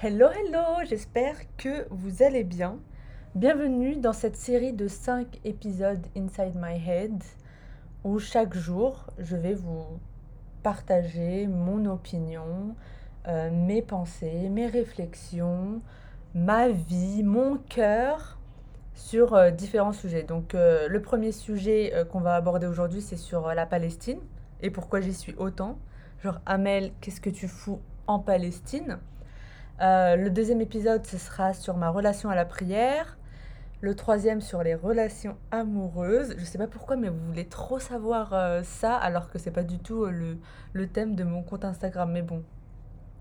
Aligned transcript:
Hello, 0.00 0.28
hello, 0.28 0.86
j'espère 0.88 1.34
que 1.56 1.88
vous 1.90 2.22
allez 2.22 2.44
bien. 2.44 2.78
Bienvenue 3.34 3.96
dans 3.96 4.12
cette 4.12 4.36
série 4.36 4.72
de 4.72 4.86
5 4.86 5.40
épisodes 5.44 6.06
Inside 6.16 6.54
My 6.54 6.76
Head 6.76 7.20
où 8.04 8.20
chaque 8.20 8.54
jour 8.54 9.08
je 9.18 9.34
vais 9.34 9.54
vous 9.54 9.98
partager 10.62 11.48
mon 11.48 11.84
opinion, 11.86 12.76
euh, 13.26 13.50
mes 13.50 13.82
pensées, 13.82 14.48
mes 14.50 14.68
réflexions, 14.68 15.82
ma 16.32 16.68
vie, 16.68 17.24
mon 17.24 17.56
cœur 17.56 18.38
sur 18.94 19.34
euh, 19.34 19.50
différents 19.50 19.92
sujets. 19.92 20.22
Donc 20.22 20.54
euh, 20.54 20.86
le 20.86 21.02
premier 21.02 21.32
sujet 21.32 21.92
qu'on 22.12 22.20
va 22.20 22.36
aborder 22.36 22.68
aujourd'hui 22.68 23.00
c'est 23.02 23.16
sur 23.16 23.48
la 23.48 23.66
Palestine 23.66 24.20
et 24.62 24.70
pourquoi 24.70 25.00
j'y 25.00 25.12
suis 25.12 25.34
autant. 25.38 25.76
Genre 26.22 26.40
Amel, 26.46 26.92
qu'est-ce 27.00 27.20
que 27.20 27.30
tu 27.30 27.48
fous 27.48 27.80
en 28.06 28.20
Palestine? 28.20 29.00
Le 29.80 30.28
deuxième 30.28 30.60
épisode 30.60 31.06
ce 31.06 31.18
sera 31.18 31.54
sur 31.54 31.76
ma 31.76 31.90
relation 31.90 32.30
à 32.30 32.34
la 32.34 32.44
prière. 32.44 33.18
Le 33.80 33.94
troisième 33.94 34.40
sur 34.40 34.64
les 34.64 34.74
relations 34.74 35.36
amoureuses. 35.52 36.34
Je 36.36 36.44
sais 36.44 36.58
pas 36.58 36.66
pourquoi, 36.66 36.96
mais 36.96 37.08
vous 37.08 37.24
voulez 37.28 37.46
trop 37.46 37.78
savoir 37.78 38.32
euh, 38.32 38.62
ça 38.64 38.96
alors 38.96 39.30
que 39.30 39.38
c'est 39.38 39.52
pas 39.52 39.62
du 39.62 39.78
tout 39.78 40.02
euh, 40.02 40.36
le, 40.72 40.88
thème 40.88 41.14
de 41.14 41.22
mon 41.22 41.44
compte 41.44 41.64
Instagram. 41.64 42.10
Mais 42.10 42.22
bon, 42.22 42.42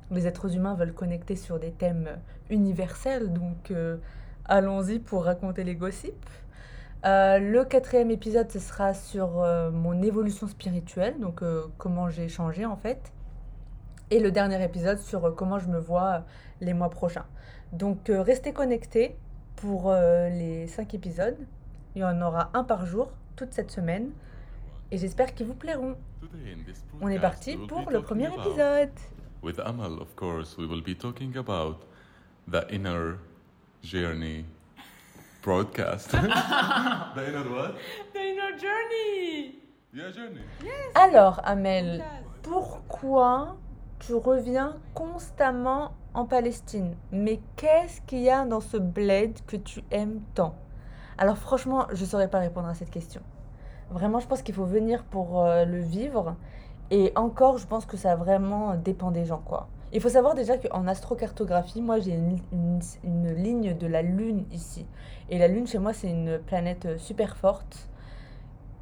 les 0.09 0.25
êtres 0.25 0.55
humains 0.55 0.73
veulent 0.73 0.95
connecter 0.95 1.35
sur 1.35 1.59
des 1.59 1.71
thèmes 1.71 2.09
universels, 2.49 3.31
donc 3.33 3.69
euh, 3.69 3.97
allons-y 4.45 4.97
pour 4.97 5.25
raconter 5.25 5.63
les 5.63 5.75
gossips. 5.75 6.27
le 7.03 7.63
quatrième 7.63 8.09
épisode, 8.09 8.49
ce 8.49 8.57
sera 8.59 8.95
sur 8.95 9.45
mon 9.71 10.01
évolution 10.01 10.47
spirituelle, 10.47 11.19
donc 11.19 11.43
comment 11.77 12.09
j'ai 12.09 12.29
changé 12.29 12.65
en 12.65 12.77
fait. 12.77 13.13
Et 14.09 14.19
le 14.19 14.31
dernier 14.31 14.63
épisode 14.63 14.99
sur 14.99 15.35
comment 15.35 15.59
je 15.59 15.67
me 15.67 15.79
vois 15.79 16.23
les 16.61 16.73
mois 16.73 16.89
prochains. 16.89 17.25
Donc 17.73 18.09
restez 18.09 18.53
connectés 18.53 19.17
pour 19.57 19.89
euh, 19.89 20.29
les 20.29 20.67
5 20.67 20.93
épisodes. 20.93 21.37
Il 21.95 22.01
y 22.01 22.05
en 22.05 22.21
aura 22.21 22.49
un 22.53 22.63
par 22.63 22.85
jour 22.85 23.11
toute 23.35 23.53
cette 23.53 23.71
semaine 23.71 24.11
et 24.91 24.97
j'espère 24.97 25.33
qu'ils 25.33 25.47
vous 25.47 25.55
plairont. 25.55 25.95
On 27.01 27.09
est 27.09 27.19
parti 27.19 27.57
pour 27.57 27.89
le 27.89 28.01
premier 28.01 28.27
épisode. 28.27 28.91
With 29.43 29.59
Amal, 29.59 29.99
of 29.99 30.15
course, 30.15 30.57
we 30.57 30.65
will 30.65 30.81
be 30.81 30.95
talking 30.97 31.35
about 31.37 31.77
the 32.49 32.65
inner 32.71 33.17
journey 33.83 34.45
broadcast. 35.43 36.11
the 36.11 36.17
inner 36.17 37.49
what? 37.49 37.75
The 38.13 38.19
inner 38.19 38.57
journey. 38.57 39.55
Yeah, 39.93 40.11
journey. 40.11 40.41
Yes. 40.63 40.91
Alors, 40.95 41.39
Amel, 41.43 42.03
pourquoi 42.41 43.57
tu 43.99 44.13
reviens 44.13 44.77
constamment 44.93 45.91
en 46.13 46.25
Palestine. 46.25 46.95
Mais 47.11 47.39
qu'est-ce 47.55 48.01
qu'il 48.01 48.19
y 48.19 48.29
a 48.29 48.45
dans 48.45 48.61
ce 48.61 48.77
bled 48.77 49.39
que 49.45 49.55
tu 49.55 49.83
aimes 49.91 50.21
tant? 50.33 50.55
Alors 51.17 51.37
franchement, 51.37 51.87
je 51.93 52.01
ne 52.01 52.07
saurais 52.07 52.29
pas 52.29 52.39
répondre 52.39 52.67
à 52.67 52.73
cette 52.73 52.91
question. 52.91 53.21
Vraiment, 53.89 54.19
je 54.19 54.27
pense 54.27 54.41
qu'il 54.41 54.53
faut 54.53 54.65
venir 54.65 55.03
pour 55.03 55.41
euh, 55.41 55.65
le 55.65 55.79
vivre. 55.79 56.35
Et 56.91 57.11
encore, 57.15 57.57
je 57.57 57.67
pense 57.67 57.85
que 57.85 57.97
ça 57.97 58.15
vraiment 58.15 58.75
dépend 58.75 59.11
des 59.11 59.25
gens, 59.25 59.41
quoi. 59.43 59.67
Il 59.93 60.01
faut 60.01 60.09
savoir 60.09 60.35
déjà 60.35 60.57
qu'en 60.57 60.85
astrocartographie, 60.85 61.81
moi 61.81 61.99
j'ai 61.99 62.11
une, 62.11 62.39
une, 63.05 63.33
ligne 63.33 63.77
de 63.77 63.87
la 63.87 64.01
Lune 64.01 64.43
ici. 64.51 64.85
Et 65.29 65.37
la 65.37 65.47
Lune, 65.47 65.65
chez 65.65 65.79
moi, 65.79 65.93
c'est 65.93 66.09
une 66.09 66.39
planète 66.39 66.97
super 66.97 67.37
forte. 67.37 67.87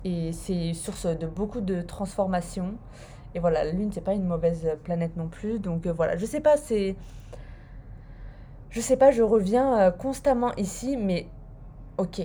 Et 0.03 0.31
c'est 0.33 0.73
source 0.73 1.05
de 1.05 1.27
beaucoup 1.27 1.61
de 1.61 1.81
transformations. 1.81 2.73
Et 3.35 3.39
voilà, 3.39 3.65
la 3.65 3.71
Lune, 3.71 3.91
c'est 3.91 4.01
pas 4.01 4.13
une 4.13 4.25
mauvaise 4.25 4.65
planète 4.83 5.17
non 5.17 5.27
plus. 5.27 5.59
Donc 5.59 5.85
euh, 5.85 5.91
voilà, 5.91 6.15
je 6.15 6.25
sais 6.25 6.39
pas, 6.39 6.55
c'est. 6.55 6.95
Je 8.69 8.81
sais 8.81 8.97
pas, 8.97 9.11
je 9.11 9.21
reviens 9.21 9.77
euh, 9.77 9.91
constamment 9.91 10.53
ici, 10.55 10.97
mais 10.97 11.27
ok. 11.97 12.21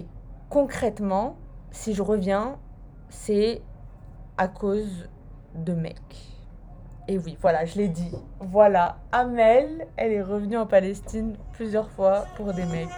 Concrètement, 0.48 1.36
si 1.72 1.94
je 1.94 2.02
reviens, 2.02 2.58
c'est 3.08 3.60
à 4.38 4.46
cause 4.48 5.08
de 5.54 5.74
mecs. 5.74 6.30
Et 7.08 7.18
oui, 7.18 7.36
voilà, 7.40 7.64
je 7.64 7.76
l'ai 7.76 7.88
dit. 7.88 8.12
Voilà, 8.38 8.98
Amel, 9.10 9.88
elle 9.96 10.12
est 10.12 10.22
revenue 10.22 10.56
en 10.56 10.66
Palestine 10.66 11.36
plusieurs 11.52 11.90
fois 11.90 12.24
pour 12.36 12.52
des 12.52 12.66
mecs. 12.66 12.88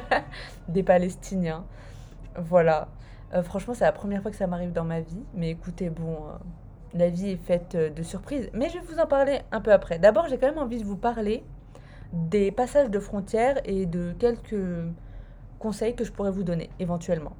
des 0.68 0.82
Palestiniens. 0.82 1.64
Voilà. 2.36 2.88
Euh, 3.34 3.42
franchement, 3.42 3.74
c'est 3.74 3.84
la 3.84 3.92
première 3.92 4.22
fois 4.22 4.30
que 4.30 4.36
ça 4.36 4.46
m'arrive 4.46 4.72
dans 4.72 4.84
ma 4.84 5.00
vie. 5.00 5.22
Mais 5.34 5.50
écoutez, 5.50 5.90
bon, 5.90 6.14
euh, 6.14 6.38
la 6.94 7.08
vie 7.08 7.30
est 7.30 7.44
faite 7.44 7.74
euh, 7.74 7.90
de 7.90 8.02
surprises. 8.02 8.48
Mais 8.52 8.68
je 8.68 8.74
vais 8.74 8.84
vous 8.84 8.98
en 8.98 9.06
parler 9.06 9.40
un 9.52 9.60
peu 9.60 9.72
après. 9.72 9.98
D'abord, 9.98 10.28
j'ai 10.28 10.38
quand 10.38 10.48
même 10.48 10.58
envie 10.58 10.78
de 10.78 10.84
vous 10.84 10.96
parler 10.96 11.44
des 12.12 12.52
passages 12.52 12.90
de 12.90 13.00
frontières 13.00 13.60
et 13.64 13.86
de 13.86 14.12
quelques 14.18 14.54
conseils 15.58 15.94
que 15.94 16.04
je 16.04 16.12
pourrais 16.12 16.30
vous 16.30 16.44
donner 16.44 16.70
éventuellement. 16.78 17.36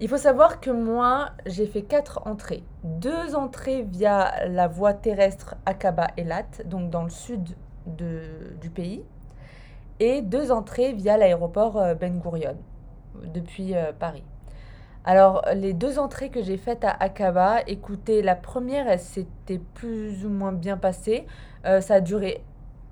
Il 0.00 0.08
faut 0.08 0.16
savoir 0.16 0.60
que 0.60 0.70
moi, 0.70 1.30
j'ai 1.46 1.66
fait 1.66 1.82
quatre 1.82 2.26
entrées. 2.26 2.62
Deux 2.84 3.34
entrées 3.34 3.82
via 3.82 4.46
la 4.48 4.66
voie 4.66 4.94
terrestre 4.94 5.56
Akaba-Elat, 5.66 6.64
donc 6.64 6.90
dans 6.90 7.02
le 7.02 7.10
sud 7.10 7.54
du 7.86 8.70
pays 8.70 9.04
et 10.00 10.22
deux 10.22 10.50
entrées 10.50 10.94
via 10.94 11.16
l'aéroport 11.16 11.76
euh, 11.76 11.94
Ben 11.94 12.18
Gurion 12.18 12.56
depuis 13.22 13.76
euh, 13.76 13.92
Paris. 13.96 14.24
Alors, 15.04 15.42
les 15.54 15.72
deux 15.72 15.98
entrées 15.98 16.30
que 16.30 16.42
j'ai 16.42 16.56
faites 16.56 16.84
à 16.84 16.90
Akaba, 16.90 17.60
écoutez, 17.66 18.20
la 18.22 18.34
première, 18.34 18.88
elle 18.88 18.98
s'était 18.98 19.60
plus 19.74 20.26
ou 20.26 20.28
moins 20.28 20.52
bien 20.52 20.76
passée. 20.76 21.26
Euh, 21.64 21.80
ça 21.80 21.94
a 21.94 22.00
duré 22.00 22.42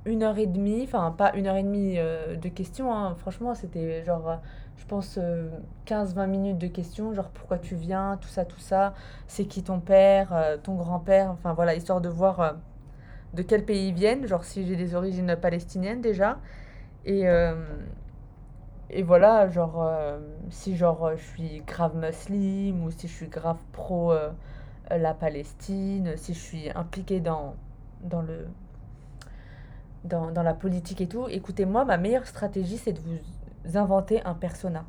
une 0.06 0.22
heure 0.22 0.38
et 0.38 0.46
demie, 0.46 0.84
enfin, 0.84 1.14
pas 1.16 1.32
une 1.34 1.46
heure 1.46 1.56
et 1.56 1.62
demie 1.62 1.96
de 1.96 2.48
questions, 2.48 2.94
hein. 2.94 3.14
franchement, 3.16 3.54
c'était 3.54 4.02
genre, 4.04 4.38
je 4.76 4.86
pense, 4.86 5.18
15-20 5.86 6.26
minutes 6.28 6.56
de 6.56 6.68
questions, 6.68 7.12
genre 7.12 7.28
pourquoi 7.28 7.58
tu 7.58 7.74
viens, 7.74 8.16
tout 8.18 8.28
ça, 8.28 8.46
tout 8.46 8.60
ça, 8.60 8.94
c'est 9.26 9.44
qui 9.44 9.62
ton 9.62 9.80
père, 9.80 10.32
ton 10.62 10.76
grand-père, 10.76 11.30
enfin 11.30 11.52
voilà, 11.52 11.74
histoire 11.74 12.00
de 12.00 12.08
voir 12.08 12.54
de 13.34 13.42
quel 13.42 13.66
pays 13.66 13.88
ils 13.88 13.94
viennent, 13.94 14.26
genre 14.26 14.44
si 14.44 14.66
j'ai 14.66 14.76
des 14.76 14.94
origines 14.94 15.36
palestiniennes 15.36 16.00
déjà. 16.00 16.38
Et, 17.04 17.28
euh, 17.28 17.54
et 18.90 19.02
voilà, 19.02 19.48
genre, 19.48 19.82
euh, 19.82 20.18
si 20.50 20.76
genre 20.76 21.16
je 21.16 21.22
suis 21.22 21.62
grave 21.66 21.96
musulmane 21.96 22.84
ou 22.84 22.90
si 22.90 23.08
je 23.08 23.12
suis 23.12 23.28
grave 23.28 23.58
pro 23.72 24.12
euh, 24.12 24.30
la 24.90 25.14
Palestine, 25.14 26.16
si 26.16 26.34
je 26.34 26.38
suis 26.38 26.70
impliquée 26.70 27.20
dans, 27.20 27.54
dans, 28.02 28.22
le, 28.22 28.46
dans, 30.04 30.30
dans 30.30 30.42
la 30.42 30.54
politique 30.54 31.00
et 31.00 31.08
tout, 31.08 31.26
écoutez, 31.28 31.64
moi, 31.64 31.84
ma 31.84 31.96
meilleure 31.96 32.26
stratégie, 32.26 32.78
c'est 32.78 32.92
de 32.92 33.00
vous 33.00 33.78
inventer 33.78 34.22
un 34.24 34.34
persona. 34.34 34.84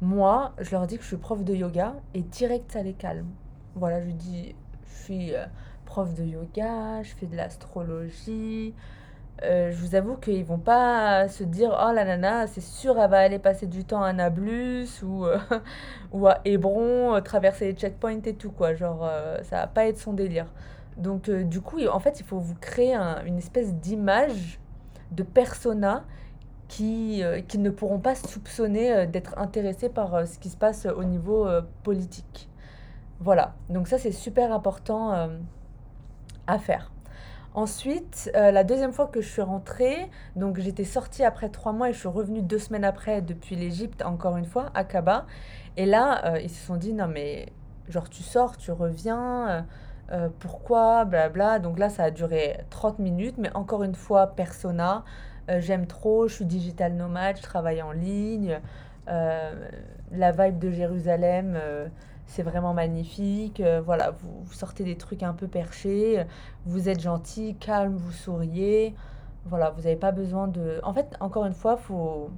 Moi, 0.00 0.52
je 0.60 0.70
leur 0.72 0.86
dis 0.86 0.96
que 0.96 1.02
je 1.02 1.08
suis 1.08 1.16
prof 1.16 1.42
de 1.44 1.54
yoga 1.54 1.94
et 2.14 2.22
direct, 2.22 2.72
ça 2.72 2.82
les 2.82 2.94
calme. 2.94 3.26
Voilà, 3.74 4.00
je 4.00 4.10
dis, 4.10 4.54
je 4.86 5.02
suis 5.04 5.32
prof 5.84 6.14
de 6.14 6.24
yoga, 6.24 7.02
je 7.02 7.14
fais 7.14 7.26
de 7.26 7.36
l'astrologie, 7.36 8.74
euh, 9.42 9.72
je 9.72 9.76
vous 9.76 9.96
avoue 9.96 10.16
qu'ils 10.16 10.44
vont 10.44 10.58
pas 10.58 11.28
se 11.28 11.42
dire 11.42 11.76
oh 11.76 11.92
la 11.92 12.04
nana 12.04 12.46
c'est 12.46 12.60
sûr 12.60 12.98
elle 13.00 13.10
va 13.10 13.18
aller 13.18 13.40
passer 13.40 13.66
du 13.66 13.84
temps 13.84 14.02
à 14.02 14.12
Nablus 14.12 15.02
ou, 15.02 15.26
euh, 15.26 15.38
ou 16.12 16.28
à 16.28 16.38
Hébron 16.44 17.16
euh, 17.16 17.20
traverser 17.20 17.66
les 17.66 17.72
checkpoints 17.72 18.22
et 18.24 18.34
tout 18.34 18.52
quoi. 18.52 18.74
Genre 18.74 19.08
ça 19.42 19.56
va 19.56 19.66
pas 19.66 19.86
être 19.86 19.98
son 19.98 20.12
délire. 20.12 20.46
Donc 20.96 21.28
du 21.28 21.60
coup 21.60 21.84
en 21.86 21.98
fait 21.98 22.20
il 22.20 22.24
faut 22.24 22.38
vous 22.38 22.54
créer 22.54 22.94
une 23.26 23.38
espèce 23.38 23.74
d'image 23.74 24.60
de 25.10 25.24
persona 25.24 26.04
qui, 26.68 27.22
ne 27.22 27.70
pourront 27.70 27.98
pas 27.98 28.14
soupçonner 28.14 29.06
d'être 29.06 29.36
intéressés 29.38 29.88
par 29.88 30.26
ce 30.26 30.38
qui 30.38 30.48
se 30.48 30.56
passe 30.56 30.86
au 30.86 31.04
niveau 31.04 31.48
politique. 31.82 32.48
Voilà. 33.18 33.54
Donc 33.68 33.88
ça 33.88 33.98
c'est 33.98 34.12
super 34.12 34.52
important 34.52 35.28
à 36.46 36.58
faire 36.58 36.93
Ensuite, 37.54 38.32
euh, 38.34 38.50
la 38.50 38.64
deuxième 38.64 38.92
fois 38.92 39.06
que 39.06 39.20
je 39.20 39.28
suis 39.28 39.40
rentrée, 39.40 40.10
donc 40.34 40.58
j'étais 40.58 40.82
sortie 40.82 41.22
après 41.22 41.48
trois 41.48 41.72
mois 41.72 41.90
et 41.90 41.92
je 41.92 42.00
suis 42.00 42.08
revenue 42.08 42.42
deux 42.42 42.58
semaines 42.58 42.84
après 42.84 43.22
depuis 43.22 43.54
l'Égypte, 43.54 44.02
encore 44.02 44.36
une 44.36 44.44
fois, 44.44 44.72
à 44.74 44.82
Kaba. 44.82 45.26
Et 45.76 45.86
là, 45.86 46.24
euh, 46.24 46.40
ils 46.40 46.50
se 46.50 46.66
sont 46.66 46.76
dit, 46.76 46.92
non 46.92 47.06
mais, 47.06 47.52
genre 47.88 48.10
tu 48.10 48.24
sors, 48.24 48.56
tu 48.56 48.72
reviens, 48.72 49.66
euh, 50.10 50.28
pourquoi, 50.40 51.04
blabla. 51.04 51.60
Donc 51.60 51.78
là, 51.78 51.90
ça 51.90 52.02
a 52.02 52.10
duré 52.10 52.58
30 52.70 52.98
minutes, 52.98 53.36
mais 53.38 53.54
encore 53.54 53.84
une 53.84 53.94
fois, 53.94 54.26
persona, 54.34 55.04
j'aime 55.58 55.86
trop, 55.86 56.26
je 56.26 56.34
suis 56.34 56.46
digital 56.46 56.94
nomade, 56.94 57.36
je 57.36 57.42
travaille 57.42 57.82
en 57.82 57.92
ligne, 57.92 58.58
la 59.06 60.32
vibe 60.32 60.58
de 60.58 60.70
Jérusalem 60.70 61.56
c'est 62.26 62.42
vraiment 62.42 62.74
magnifique. 62.74 63.60
Euh, 63.60 63.80
voilà, 63.80 64.10
vous, 64.12 64.52
sortez 64.52 64.84
des 64.84 64.96
trucs 64.96 65.22
un 65.22 65.34
peu 65.34 65.48
perchés, 65.48 66.24
vous 66.66 66.88
êtes 66.88 67.00
gentil, 67.00 67.56
calme, 67.56 67.96
vous 67.96 68.12
souriez. 68.12 68.94
Voilà, 69.46 69.70
vous 69.70 69.82
n'avez 69.82 69.96
pas 69.96 70.12
besoin 70.12 70.48
de. 70.48 70.80
En 70.82 70.92
fait, 70.94 71.16
encore 71.20 71.44
une 71.46 71.54
fois, 71.54 71.76
faut 71.76 72.30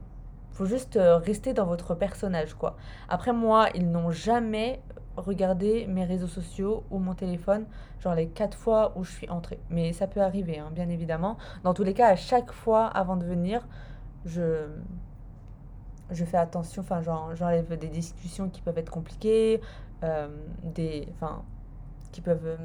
faut 0.57 0.65
juste 0.65 0.97
euh, 0.97 1.19
rester 1.19 1.53
dans 1.53 1.67
votre 1.67 1.95
personnage, 1.95 2.55
quoi. 2.55 2.77
Après, 3.11 3.33
moi, 3.35 3.69
ils 3.75 3.91
n'ont 3.91 4.11
jamais 4.11 4.81
regarder 5.17 5.87
mes 5.87 6.05
réseaux 6.05 6.27
sociaux 6.27 6.85
ou 6.91 6.99
mon 6.99 7.15
téléphone, 7.15 7.67
genre 8.01 8.15
les 8.15 8.29
quatre 8.29 8.57
fois 8.57 8.93
où 8.97 9.05
je 9.05 9.13
suis 9.13 9.29
entrée. 9.29 9.59
Mais 9.71 9.93
ça 9.93 10.07
peut 10.07 10.21
arriver, 10.23 10.59
hein, 10.59 10.71
bien 10.73 10.89
évidemment. 10.89 11.37
Dans 11.63 11.75
tous 11.75 11.85
les 11.85 11.95
cas, 11.95 12.09
à 12.09 12.17
chaque 12.17 12.53
fois 12.53 12.87
avant 12.87 13.17
de 13.17 13.25
venir, 13.25 13.67
je, 14.25 14.67
je 16.11 16.25
fais 16.25 16.37
attention, 16.37 16.83
enfin, 16.83 17.03
j'enlève 17.35 17.77
des 17.79 17.89
discussions 17.89 18.49
qui 18.49 18.63
peuvent 18.63 18.79
être 18.79 18.91
compliquées, 18.91 19.61
euh, 20.05 20.29
des, 20.63 21.09
enfin, 21.15 21.43
qui 22.13 22.21
peuvent 22.21 22.59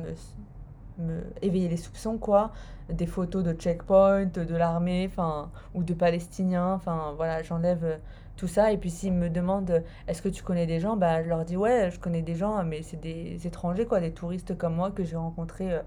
me, 1.00 1.04
me 1.04 1.24
éveiller 1.42 1.70
les 1.70 1.78
soupçons, 1.78 2.18
quoi. 2.18 2.52
Des 2.90 3.08
photos 3.08 3.44
de 3.44 3.54
checkpoint, 3.54 4.26
de 4.26 4.56
l'armée, 4.56 5.08
enfin, 5.10 5.50
ou 5.74 5.84
de 5.84 5.94
Palestiniens, 5.94 6.74
enfin, 6.74 7.14
voilà, 7.16 7.42
j'enlève 7.42 8.00
tout 8.36 8.48
ça. 8.48 8.72
Et 8.72 8.78
puis 8.78 8.90
s'ils 8.90 9.14
me 9.14 9.30
demandent 9.30 9.84
est-ce 10.08 10.22
que 10.22 10.30
tu 10.30 10.44
connais 10.44 10.68
des 10.68 10.80
gens, 10.80 10.98
bah, 10.98 11.24
je 11.24 11.30
leur 11.30 11.46
dis 11.46 11.58
ouais, 11.58 11.90
je 11.92 12.00
connais 12.00 12.22
des 12.22 12.36
gens, 12.36 12.64
mais 12.64 12.82
c'est 12.84 13.00
des 13.00 13.46
étrangers, 13.48 13.86
quoi, 13.86 14.00
des 14.00 14.12
touristes 14.14 14.58
comme 14.58 14.76
moi 14.76 14.92
que 14.92 15.04
j'ai 15.04 15.16
rencontrés 15.16 15.74
euh, 15.74 15.82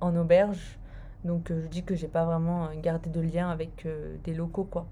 en 0.00 0.14
auberge. 0.16 0.78
Donc 1.24 1.50
euh, 1.50 1.62
je 1.62 1.68
dis 1.68 1.84
que 1.84 1.94
j'ai 1.94 2.08
pas 2.08 2.24
vraiment 2.24 2.68
gardé 2.82 3.10
de 3.10 3.20
lien 3.20 3.50
avec 3.50 3.86
des 4.24 4.34
locaux, 4.34 4.64
quoi. 4.64 4.86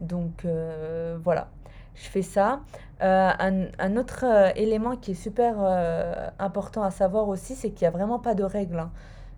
Donc 0.00 0.44
euh, 0.44 1.18
voilà, 1.22 1.48
je 1.94 2.08
fais 2.08 2.22
ça. 2.22 2.60
Euh, 3.02 3.30
un, 3.78 3.96
autre 3.96 4.24
euh, 4.24 4.50
élément 4.56 4.96
qui 4.96 5.12
est 5.12 5.14
super 5.14 5.58
important 6.38 6.82
à 6.82 6.90
savoir 6.90 7.28
aussi, 7.28 7.54
c'est 7.54 7.70
qu'il 7.70 7.86
n'y 7.86 7.88
a 7.88 7.96
vraiment 7.96 8.18
pas 8.18 8.34
de 8.34 8.44
règles. 8.44 8.78
Hein. 8.78 8.90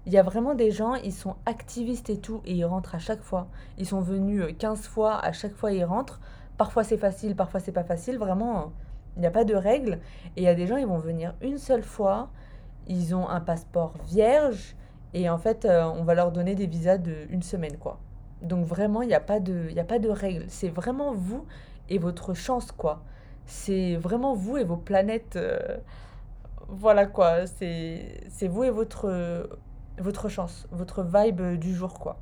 Il 0.06 0.12
y 0.12 0.19
a 0.19 0.23
vraiment 0.23 0.55
des 0.55 0.70
gens, 0.73 0.94
ils 0.94 1.12
sont 1.12 1.37
activistes 1.47 2.11
et 2.11 2.19
tout, 2.19 2.41
et 2.44 2.55
ils 2.55 2.64
rentrent 2.64 2.94
à 2.94 2.99
chaque 2.99 3.23
fois. 3.23 3.49
Ils 3.79 3.87
sont 3.87 4.00
venus 4.00 4.44
15 4.59 4.87
fois, 4.88 5.19
à 5.19 5.32
chaque 5.32 5.55
fois 5.55 5.73
ils 5.73 5.85
rentrent. 5.85 6.20
Parfois 6.59 6.85
c'est 6.85 6.97
facile, 6.97 7.37
parfois 7.37 7.61
c'est 7.61 7.73
pas 7.73 7.85
facile. 7.85 8.19
Vraiment, 8.19 8.73
il 9.17 9.20
n'y 9.20 9.26
a 9.26 9.31
pas 9.31 9.44
de 9.44 9.55
règles. 9.55 10.00
Et 10.37 10.43
il 10.43 10.44
y 10.44 10.49
a 10.49 10.55
des 10.55 10.67
gens, 10.67 10.76
ils 10.76 10.87
vont 10.87 10.99
venir 10.99 11.35
une 11.41 11.58
seule 11.58 11.82
fois, 11.82 12.31
ils 12.88 13.15
ont 13.15 13.29
un 13.29 13.41
passeport 13.41 13.94
vierge, 14.06 14.76
et 15.15 15.29
en 15.31 15.38
fait, 15.38 15.67
on 15.67 16.05
va 16.05 16.15
leur 16.15 16.32
donner 16.32 16.55
des 16.55 16.67
visas 16.67 16.99
de 16.99 17.26
une 17.31 17.43
semaine, 17.43 17.76
quoi. 17.79 17.99
Donc 18.43 18.67
vraiment, 18.67 19.03
il 19.03 19.09
n'y 19.09 19.15
a, 19.15 19.21
pas 19.21 19.41
de, 19.41 19.69
a 19.79 19.85
pas 19.85 19.99
de 19.99 20.09
règles. 20.09 20.44
C'est 20.49 20.69
vraiment 20.69 21.15
vous 21.15 21.47
et 21.89 21.99
votre 21.99 22.35
chance, 22.35 22.73
quoi. 22.73 23.03
C'est 23.47 23.97
vraiment 23.97 24.35
vous 24.35 24.56
et 24.56 24.65
vos 24.65 24.77
planètes. 24.77 25.37
Euh, 25.37 25.59
voilà, 26.69 27.06
quoi. 27.06 27.47
C'est 27.47 28.49
vous 28.49 28.65
et 28.65 28.71
votre, 28.71 29.49
votre 29.99 30.29
chance, 30.29 30.67
votre 30.71 31.03
vibe 31.03 31.59
du 31.59 31.75
jour, 31.75 31.99
quoi. 31.99 32.19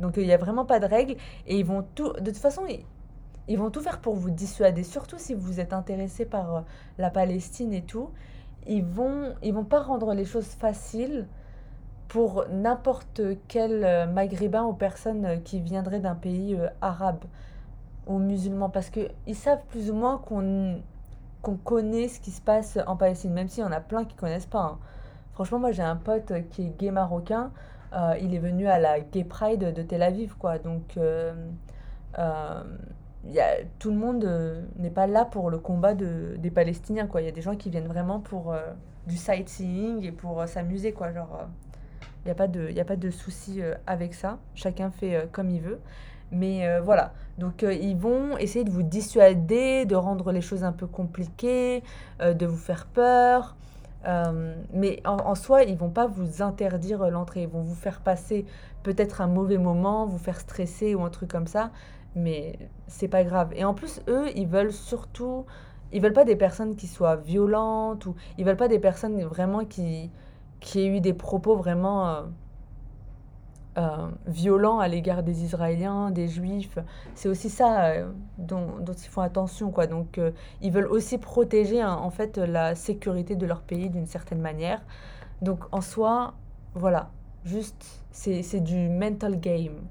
Donc 0.00 0.16
il 0.16 0.24
n'y 0.24 0.32
a 0.32 0.36
vraiment 0.36 0.64
pas 0.64 0.80
de 0.80 0.86
règles. 0.86 1.16
Et 1.46 1.58
ils 1.58 1.64
vont 1.64 1.84
tout... 1.94 2.12
De 2.12 2.30
toute 2.30 2.36
façon, 2.36 2.62
ils, 3.48 3.58
vont 3.58 3.70
tout 3.70 3.80
faire 3.80 4.00
pour 4.00 4.14
vous 4.14 4.30
dissuader. 4.30 4.84
Surtout 4.84 5.18
si 5.18 5.34
vous 5.34 5.60
êtes 5.60 5.72
intéressé 5.72 6.24
par 6.24 6.56
euh, 6.56 6.60
la 6.98 7.10
Palestine 7.10 7.72
et 7.72 7.82
tout. 7.82 8.10
Ils 8.66 8.84
vont, 8.84 9.34
ils 9.42 9.52
vont 9.52 9.64
pas 9.64 9.82
rendre 9.82 10.14
les 10.14 10.24
choses 10.24 10.46
faciles 10.46 11.26
pour 12.08 12.44
n'importe 12.50 13.20
quel 13.48 13.84
euh, 13.84 14.06
maghrébin 14.06 14.62
ou 14.64 14.72
personne 14.72 15.24
euh, 15.24 15.36
qui 15.36 15.60
viendrait 15.60 16.00
d'un 16.00 16.14
pays 16.14 16.54
euh, 16.54 16.68
arabe 16.80 17.24
ou 18.06 18.18
musulman 18.18 18.68
parce 18.68 18.90
qu'ils 18.90 19.34
savent 19.34 19.64
plus 19.70 19.90
ou 19.90 19.94
moins 19.94 20.18
qu'on 20.18 20.80
qu'on 21.42 21.56
connaît 21.56 22.08
ce 22.08 22.20
qui 22.20 22.30
se 22.30 22.40
passe 22.40 22.78
en 22.86 22.96
Palestine, 22.96 23.32
même 23.32 23.48
s'il 23.48 23.62
y 23.64 23.66
en 23.66 23.72
a 23.72 23.80
plein 23.80 24.04
qui 24.04 24.14
connaissent 24.16 24.46
pas. 24.46 24.62
Hein. 24.62 24.78
Franchement, 25.34 25.58
moi 25.58 25.72
j'ai 25.72 25.82
un 25.82 25.96
pote 25.96 26.32
qui 26.50 26.62
est 26.62 26.78
gay 26.78 26.90
marocain, 26.90 27.50
il 28.20 28.34
est 28.34 28.38
venu 28.38 28.66
à 28.66 28.78
la 28.78 29.00
Gay 29.00 29.24
Pride 29.24 29.74
de 29.74 29.82
Tel 29.82 30.02
Aviv, 30.02 30.36
quoi. 30.38 30.58
Donc, 30.58 30.96
y 30.96 31.00
a, 32.18 32.64
tout 33.78 33.90
le 33.90 33.96
monde 33.96 34.26
n'est 34.78 34.90
pas 34.90 35.06
là 35.06 35.26
pour 35.26 35.50
le 35.50 35.58
combat 35.58 35.94
de, 35.94 36.36
des 36.38 36.50
Palestiniens, 36.50 37.06
quoi. 37.06 37.20
Il 37.20 37.26
y 37.26 37.28
a 37.28 37.32
des 37.32 37.42
gens 37.42 37.56
qui 37.56 37.68
viennent 37.68 37.88
vraiment 37.88 38.20
pour 38.20 38.54
du 39.06 39.16
sightseeing 39.18 40.02
et 40.02 40.12
pour 40.12 40.48
s'amuser, 40.48 40.92
quoi. 40.92 41.12
Genre, 41.12 41.46
il 42.24 42.28
n'y 42.28 42.32
a 42.80 42.84
pas 42.84 42.96
de, 42.96 43.06
de 43.06 43.10
souci 43.10 43.60
euh, 43.60 43.74
avec 43.86 44.14
ça. 44.14 44.38
Chacun 44.54 44.90
fait 44.90 45.14
euh, 45.14 45.26
comme 45.30 45.50
il 45.50 45.60
veut. 45.60 45.80
Mais 46.32 46.66
euh, 46.66 46.80
voilà, 46.80 47.12
donc 47.38 47.62
ils 47.62 47.96
vont 47.96 48.36
essayer 48.38 48.64
de 48.64 48.70
vous 48.70 48.82
dissuader, 48.82 49.84
de 49.84 49.94
rendre 49.94 50.32
les 50.32 50.40
choses 50.40 50.64
un 50.64 50.72
peu 50.72 50.86
compliquées, 50.86 51.84
de 52.20 52.46
vous 52.46 52.56
faire 52.56 52.86
peur. 52.86 53.54
mais 54.72 55.00
en, 55.04 55.34
soi, 55.36 55.62
ils 55.62 55.76
vont 55.76 55.90
pas 55.90 56.06
vous 56.06 56.42
interdire 56.42 57.08
l'entrée. 57.10 57.42
Ils 57.42 57.48
vont 57.48 57.62
vous 57.62 57.76
faire 57.76 58.00
passer 58.00 58.46
peut-être 58.82 59.20
un 59.20 59.28
mauvais 59.28 59.58
moment, 59.58 60.06
vous 60.06 60.18
faire 60.18 60.40
stresser 60.40 60.96
ou 60.96 61.04
un 61.04 61.10
truc 61.10 61.30
comme 61.30 61.46
ça. 61.46 61.70
Mais 62.16 62.58
c'est 62.88 63.08
pas 63.08 63.22
grave. 63.22 63.52
Et 63.54 63.64
en 63.64 63.74
plus, 63.74 64.00
eux, 64.08 64.26
ils 64.34 64.48
veulent 64.48 64.72
surtout... 64.72 65.44
Ils 65.92 66.02
veulent 66.02 66.14
pas 66.14 66.24
des 66.24 66.36
personnes 66.36 66.74
qui 66.74 66.88
soient 66.88 67.16
violentes 67.16 68.06
ou 68.06 68.16
ils 68.38 68.44
veulent 68.44 68.56
pas 68.56 68.66
des 68.66 68.80
personnes 68.80 69.22
vraiment 69.22 69.64
qui, 69.64 70.10
qui 70.64 70.80
ait 70.80 70.86
eu 70.86 71.00
des 71.00 71.12
propos 71.12 71.56
vraiment 71.56 72.08
euh, 72.08 72.22
euh, 73.76 74.08
violents 74.26 74.78
à 74.78 74.88
l'égard 74.88 75.22
des 75.22 75.44
Israéliens, 75.44 76.10
des 76.10 76.26
Juifs. 76.26 76.78
C'est 77.14 77.28
aussi 77.28 77.50
ça 77.50 77.84
euh, 77.84 78.10
dont, 78.38 78.66
ils 78.88 79.08
font 79.10 79.20
attention. 79.20 79.70
Quoi. 79.70 79.86
Donc, 79.86 80.18
ils 80.62 80.72
veulent 80.72 80.86
aussi 80.86 81.18
protéger 81.18 81.82
hein, 81.82 81.94
en 81.94 82.08
fait 82.08 82.38
la 82.38 82.74
sécurité 82.74 83.36
de 83.36 83.44
leur 83.44 83.60
pays 83.60 83.90
d'une 83.90 84.06
certaine 84.06 84.40
manière. 84.40 84.80
Donc, 85.42 85.60
en 85.70 85.82
soi, 85.82 86.32
voilà, 86.74 87.10
juste, 87.44 88.02
c'est 88.10 88.60
du 88.60 88.88
mental 88.88 89.38
game. 89.38 89.82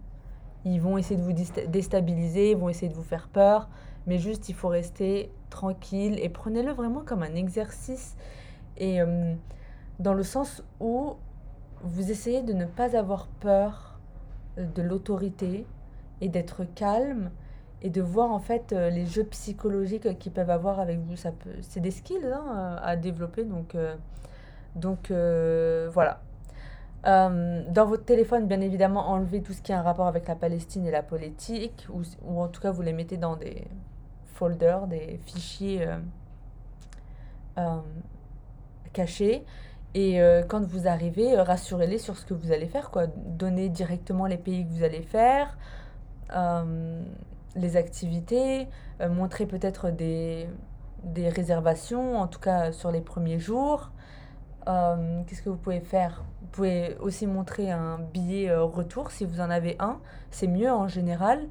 Ils 0.65 0.81
vont 0.81 0.97
essayer 0.97 1.17
de 1.17 1.23
vous 1.23 1.67
déstabiliser, 1.67 2.51
ils 2.51 2.57
vont 2.57 2.69
essayer 2.69 2.89
de 2.89 2.95
vous 2.95 3.03
faire 3.03 3.27
peur, 3.27 3.69
mais 4.07 4.17
juste, 4.17 4.49
il 4.49 4.55
faut 4.55 4.69
rester 4.69 5.31
tranquille 5.51 6.17
et 6.19 6.29
prenez-le 6.29 6.71
vraiment 6.71 7.03
comme 7.05 7.21
un 7.21 7.35
exercice. 7.35 8.15
Et 8.77 8.99
dans 9.99 10.13
le 10.13 10.23
sens 10.23 10.63
où 10.79 11.15
vous 11.83 12.11
essayez 12.11 12.41
de 12.41 12.53
ne 12.53 12.65
pas 12.65 12.97
avoir 12.97 13.27
peur 13.27 13.99
euh, 14.57 14.65
de 14.65 14.81
l'autorité 14.81 15.65
et 16.21 16.29
d'être 16.29 16.63
calme 16.75 17.29
et 17.81 17.89
de 17.89 18.01
voir 18.01 18.31
en 18.31 18.39
fait 18.39 18.71
euh, 18.71 18.89
les 18.89 19.05
jeux 19.05 19.25
psychologiques 19.25 20.17
qu'ils 20.17 20.31
peuvent 20.31 20.49
avoir 20.49 20.79
avec 20.79 20.99
vous. 20.99 21.15
Ça 21.17 21.31
peut, 21.31 21.51
c'est 21.61 21.81
des 21.81 21.91
skills 21.91 22.25
hein, 22.25 22.79
à 22.81 22.95
développer, 22.95 23.43
donc, 23.43 23.75
euh, 23.75 23.95
donc 24.75 25.11
voilà. 25.11 26.21
dans 27.03 27.85
votre 27.85 28.05
téléphone, 28.05 28.47
bien 28.47 28.61
évidemment, 28.61 29.09
enlevez 29.09 29.41
tout 29.41 29.53
ce 29.53 29.61
qui 29.61 29.73
a 29.73 29.79
un 29.79 29.83
rapport 29.83 30.07
avec 30.07 30.27
la 30.27 30.35
Palestine 30.35 30.85
et 30.85 30.91
la 30.91 31.03
politique, 31.03 31.87
ou 31.91 32.41
en 32.41 32.47
tout 32.47 32.61
cas 32.61 32.71
vous 32.71 32.81
les 32.81 32.93
mettez 32.93 33.17
dans 33.17 33.35
des 33.35 33.67
folders, 34.33 34.87
des 34.87 35.19
fichiers 35.25 35.85
cachés. 38.93 39.43
Et 39.95 40.21
euh, 40.21 40.41
quand 40.43 40.65
vous 40.65 40.87
arrivez, 40.87 41.37
euh, 41.37 41.43
rassurez-les 41.43 41.99
sur 41.99 42.17
ce 42.17 42.25
que 42.25 42.33
vous 42.33 42.51
allez 42.51 42.67
faire, 42.67 42.89
quoi. 42.89 43.05
Donnez 43.07 43.69
directement 43.69 44.25
les 44.25 44.37
pays 44.37 44.65
que 44.65 44.71
vous 44.71 44.83
allez 44.83 45.03
faire, 45.03 45.57
euh, 46.35 47.03
les 47.55 47.77
activités, 47.77 48.67
montrez 48.99 49.45
peut-être 49.45 49.91
des, 49.91 50.49
des 51.03 51.29
réservations, 51.29 52.17
en 52.17 52.27
tout 52.27 52.39
cas 52.39 52.71
sur 52.71 52.89
les 52.89 53.01
premiers 53.01 53.37
jours. 53.39 53.91
Qu'est-ce 54.65 55.41
que 55.43 55.49
vous 55.49 55.57
pouvez 55.57 55.81
faire? 55.81 56.23
Vous 56.41 56.47
pouvez 56.47 56.97
aussi 56.99 57.27
montrer 57.27 57.69
un 57.69 57.99
billet 57.99 58.55
retour 58.55 59.11
si 59.11 59.25
vous 59.25 59.41
en 59.41 59.49
avez 59.51 59.75
un. 59.79 59.99
C'est 60.31 60.47
mieux 60.47 60.71
en 60.71 60.87
général. 60.87 61.41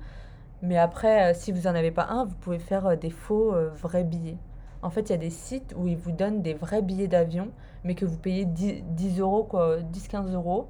Mais 0.63 0.79
après, 0.79 1.35
si 1.35 1.53
vous 1.53 1.69
n'en 1.69 1.75
avez 1.75 1.91
pas 1.91 2.07
un, 2.07 2.25
vous 2.25 2.35
pouvez 2.37 2.59
faire 2.59 2.97
des 2.97 3.11
faux 3.11 3.55
vrais 3.75 4.03
billets. 4.03 4.39
En 4.83 4.91
fait, 4.91 5.03
il 5.03 5.11
y 5.11 5.15
a 5.15 5.19
des 5.19 5.31
sites 5.31 5.75
où 5.77 5.87
ils 5.87 5.97
vous 5.97 6.11
donnent 6.11 6.43
des 6.43 6.55
vrais 6.55 6.83
billets 6.83 7.09
d'avion, 7.09 7.51
mais 7.85 7.95
que 7.95 8.05
vous 8.05 8.19
payez 8.19 8.45
10, 8.45 9.21
euros, 9.21 9.45
quoi, 9.45 9.79
10-15 9.81 10.35
euros. 10.35 10.69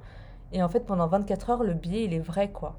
Et 0.51 0.61
en 0.61 0.69
fait, 0.69 0.81
pendant 0.81 1.07
24 1.07 1.49
heures, 1.49 1.63
le 1.63 1.73
billet, 1.73 2.03
il 2.05 2.13
est 2.13 2.19
vrai, 2.19 2.51
quoi. 2.51 2.75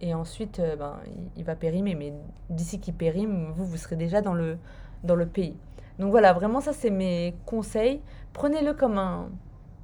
Et 0.00 0.14
ensuite, 0.14 0.58
euh, 0.58 0.76
ben, 0.76 0.96
il, 1.36 1.44
va 1.44 1.54
périmer. 1.54 1.94
Mais 1.94 2.14
d'ici 2.48 2.80
qu'il 2.80 2.94
périme, 2.94 3.50
vous, 3.54 3.66
vous 3.66 3.76
serez 3.76 3.96
déjà 3.96 4.22
dans 4.22 4.32
le, 4.32 4.56
dans 5.04 5.14
le 5.14 5.26
pays. 5.26 5.56
Donc 5.98 6.10
voilà, 6.10 6.32
vraiment, 6.32 6.62
ça, 6.62 6.72
c'est 6.72 6.90
mes 6.90 7.34
conseils. 7.44 8.00
Prenez-le 8.32 8.72
comme 8.72 8.96
un, 8.96 9.28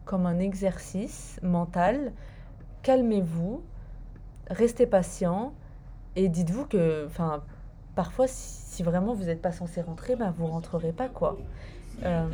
comme 0.07 0.25
un 0.25 0.39
exercice 0.39 1.39
mental. 1.43 2.13
Calmez-vous. 2.83 3.63
Restez 4.49 4.87
patient. 4.87 5.53
Et 6.15 6.29
dites-vous 6.31 6.65
que, 6.65 7.05
enfin, 7.05 7.43
parfois, 7.97 8.27
si, 8.29 8.85
vraiment 8.85 9.15
vous 9.15 9.25
n'êtes 9.25 9.43
pas 9.43 9.51
censé 9.51 9.81
rentrer, 9.81 10.15
ben 10.15 10.33
vous 10.39 10.47
rentrerez 10.47 10.93
pas, 10.93 11.09
quoi. 11.09 11.37
Euh, 12.05 12.29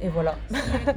et 0.00 0.08
voilà. 0.08 0.36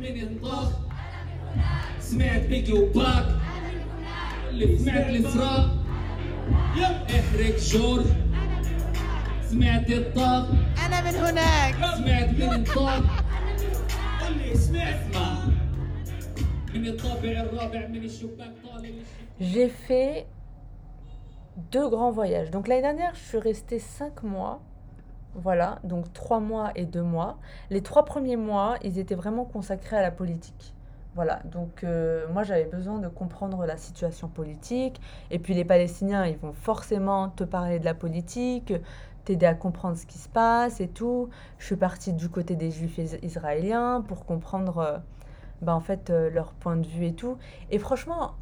J'ai 19.40 19.70
fait 19.70 20.28
deux 21.58 21.90
grands 21.90 22.12
voyages. 22.12 22.52
Donc 22.52 22.68
l'année 22.68 22.82
dernière, 22.82 23.14
je 23.16 23.24
suis 23.24 23.40
restée 23.40 23.80
cinq 23.80 24.24
mois. 24.24 24.62
Voilà, 25.36 25.80
donc 25.84 26.12
trois 26.14 26.40
mois 26.40 26.72
et 26.76 26.86
deux 26.86 27.04
mois. 27.04 27.38
Les 27.70 27.82
trois 27.82 28.06
premiers 28.06 28.38
mois, 28.38 28.76
ils 28.84 28.98
étaient 28.98 29.16
vraiment 29.16 29.46
consacrés 29.46 29.98
à 29.98 30.02
la 30.02 30.12
politique. 30.12 30.74
Voilà, 31.14 31.42
donc 31.46 31.84
euh, 31.84 32.28
moi 32.32 32.44
j'avais 32.44 32.66
besoin 32.66 33.00
de 33.00 33.08
comprendre 33.08 33.66
la 33.66 33.78
situation 33.78 34.28
politique. 34.28 35.02
Et 35.32 35.40
puis 35.40 35.54
les 35.54 35.66
Palestiniens, 35.66 36.26
ils 36.26 36.38
vont 36.38 36.54
forcément 36.54 37.30
te 37.30 37.44
parler 37.44 37.80
de 37.80 37.86
la 37.86 37.96
politique, 37.96 38.74
t'aider 39.26 39.46
à 39.46 39.56
comprendre 39.56 39.98
ce 39.98 40.06
qui 40.06 40.20
se 40.20 40.30
passe 40.30 40.80
et 40.80 40.88
tout. 40.88 41.30
Je 41.58 41.66
suis 41.66 41.76
partie 41.76 42.14
du 42.14 42.30
côté 42.30 42.56
des 42.56 42.72
Juifs 42.72 43.00
israéliens 43.24 44.04
pour 44.08 44.26
comprendre 44.26 44.78
euh, 44.78 44.98
bah, 45.62 45.76
en 45.76 45.80
fait 45.82 46.10
euh, 46.10 46.30
leur 46.30 46.54
point 46.54 46.78
de 46.78 46.88
vue 46.88 47.08
et 47.08 47.14
tout. 47.14 47.38
Et 47.72 47.80
franchement, 47.80 48.34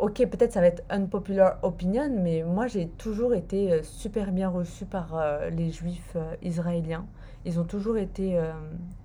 ok, 0.00 0.26
peut-être 0.26 0.52
ça 0.52 0.60
va 0.60 0.66
être 0.66 0.82
unpopular 0.90 1.58
opinion, 1.62 2.10
mais 2.10 2.42
moi 2.42 2.66
j'ai 2.66 2.88
toujours 2.88 3.34
été 3.34 3.72
euh, 3.72 3.82
super 3.82 4.32
bien 4.32 4.48
reçue 4.48 4.86
par 4.86 5.14
euh, 5.14 5.50
les 5.50 5.70
juifs 5.70 6.16
euh, 6.16 6.34
israéliens. 6.42 7.06
Ils 7.44 7.60
ont 7.60 7.64
toujours 7.64 7.96
été 7.96 8.38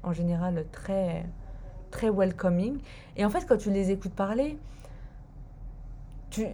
en 0.04 0.12
général 0.12 0.66
très, 0.74 1.26
très 1.90 2.10
welcoming. 2.10 2.80
Et 3.16 3.24
en 3.24 3.30
fait, 3.30 3.46
quand 3.48 3.56
tu 3.56 3.72
les 3.72 3.92
écoutes 3.92 4.12
parler, 4.12 4.58
tu 6.32 6.46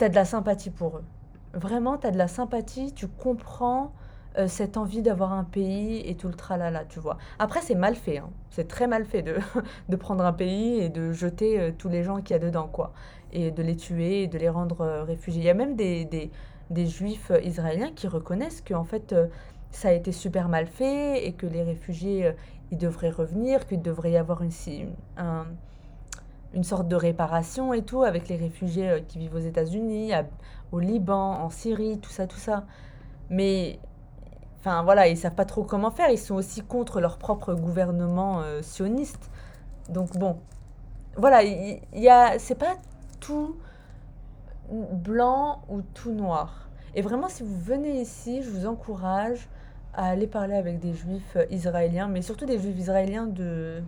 as 0.00 0.08
de 0.08 0.14
la 0.14 0.24
sympathie 0.24 0.70
pour 0.70 0.96
eux. 0.96 1.04
Vraiment, 1.52 1.98
tu 1.98 2.06
as 2.06 2.10
de 2.10 2.16
la 2.16 2.26
sympathie, 2.26 2.94
tu 2.94 3.06
comprends 3.06 3.92
euh, 4.38 4.48
cette 4.48 4.78
envie 4.78 5.02
d'avoir 5.02 5.32
un 5.34 5.44
pays 5.44 6.00
et 6.08 6.14
tout 6.14 6.28
le 6.28 6.34
tralala, 6.34 6.84
tu 6.86 7.00
vois. 7.00 7.18
Après, 7.38 7.60
c'est 7.60 7.74
mal 7.74 7.94
fait, 7.94 8.18
hein. 8.18 8.30
c'est 8.50 8.66
très 8.66 8.86
mal 8.86 9.04
fait 9.04 9.20
de, 9.20 9.36
de 9.90 9.96
prendre 9.96 10.24
un 10.24 10.32
pays 10.32 10.78
et 10.80 10.88
de 10.88 11.12
jeter 11.12 11.60
euh, 11.60 11.70
tous 11.76 11.90
les 11.90 12.02
gens 12.02 12.22
qu'il 12.22 12.30
y 12.30 12.36
a 12.36 12.38
dedans, 12.38 12.66
quoi. 12.66 12.92
Et 13.32 13.50
de 13.50 13.62
les 13.62 13.76
tuer 13.76 14.22
et 14.22 14.28
de 14.28 14.38
les 14.38 14.48
rendre 14.48 14.80
euh, 14.80 15.04
réfugiés. 15.04 15.42
Il 15.42 15.44
y 15.44 15.50
a 15.50 15.54
même 15.54 15.76
des, 15.76 16.06
des, 16.06 16.30
des 16.70 16.86
juifs 16.86 17.30
israéliens 17.44 17.90
qui 17.94 18.06
reconnaissent 18.06 18.62
que, 18.62 18.72
en 18.72 18.84
fait, 18.84 19.14
ça 19.70 19.88
a 19.88 19.92
été 19.92 20.12
super 20.12 20.48
mal 20.48 20.66
fait 20.66 21.26
et 21.26 21.32
que 21.32 21.46
les 21.46 21.62
réfugiés, 21.62 22.32
ils 22.70 22.78
devraient 22.78 23.10
revenir, 23.10 23.66
qu'il 23.66 23.82
devrait 23.82 24.12
y 24.12 24.16
avoir 24.16 24.42
une, 24.42 24.50
un, 25.18 25.44
une 26.54 26.64
sorte 26.64 26.88
de 26.88 26.96
réparation 26.96 27.74
et 27.74 27.82
tout 27.82 28.02
avec 28.02 28.28
les 28.28 28.36
réfugiés 28.36 29.04
qui 29.08 29.18
vivent 29.18 29.34
aux 29.34 29.38
États-Unis, 29.38 30.12
au 30.72 30.78
Liban, 30.78 31.42
en 31.42 31.50
Syrie, 31.50 31.98
tout 32.00 32.10
ça, 32.10 32.26
tout 32.26 32.38
ça. 32.38 32.64
Mais 33.28 33.78
Enfin 34.62 34.84
voilà, 34.84 35.08
ils 35.08 35.16
savent 35.16 35.34
pas 35.34 35.44
trop 35.44 35.64
comment 35.64 35.90
faire. 35.90 36.08
Ils 36.10 36.18
sont 36.18 36.36
aussi 36.36 36.62
contre 36.62 37.00
leur 37.00 37.18
propre 37.18 37.52
gouvernement 37.52 38.42
euh, 38.42 38.62
sioniste. 38.62 39.28
Donc 39.88 40.16
bon, 40.16 40.38
voilà, 41.16 41.42
il 41.42 41.80
y, 41.94 42.08
a, 42.08 42.38
c'est 42.38 42.54
pas 42.54 42.76
tout 43.18 43.56
blanc 44.70 45.62
ou 45.68 45.82
tout 45.94 46.12
noir. 46.12 46.68
Et 46.94 47.02
vraiment, 47.02 47.28
si 47.28 47.42
vous 47.42 47.58
venez 47.58 48.00
ici, 48.00 48.40
je 48.44 48.50
vous 48.50 48.66
encourage 48.66 49.48
à 49.94 50.10
aller 50.10 50.28
parler 50.28 50.54
avec 50.54 50.78
des 50.78 50.94
juifs 50.94 51.34
euh, 51.34 51.44
israéliens, 51.50 52.06
mais 52.06 52.22
surtout 52.22 52.46
des 52.46 52.60
juifs 52.60 52.78
israéliens 52.78 53.26
de, 53.26 53.82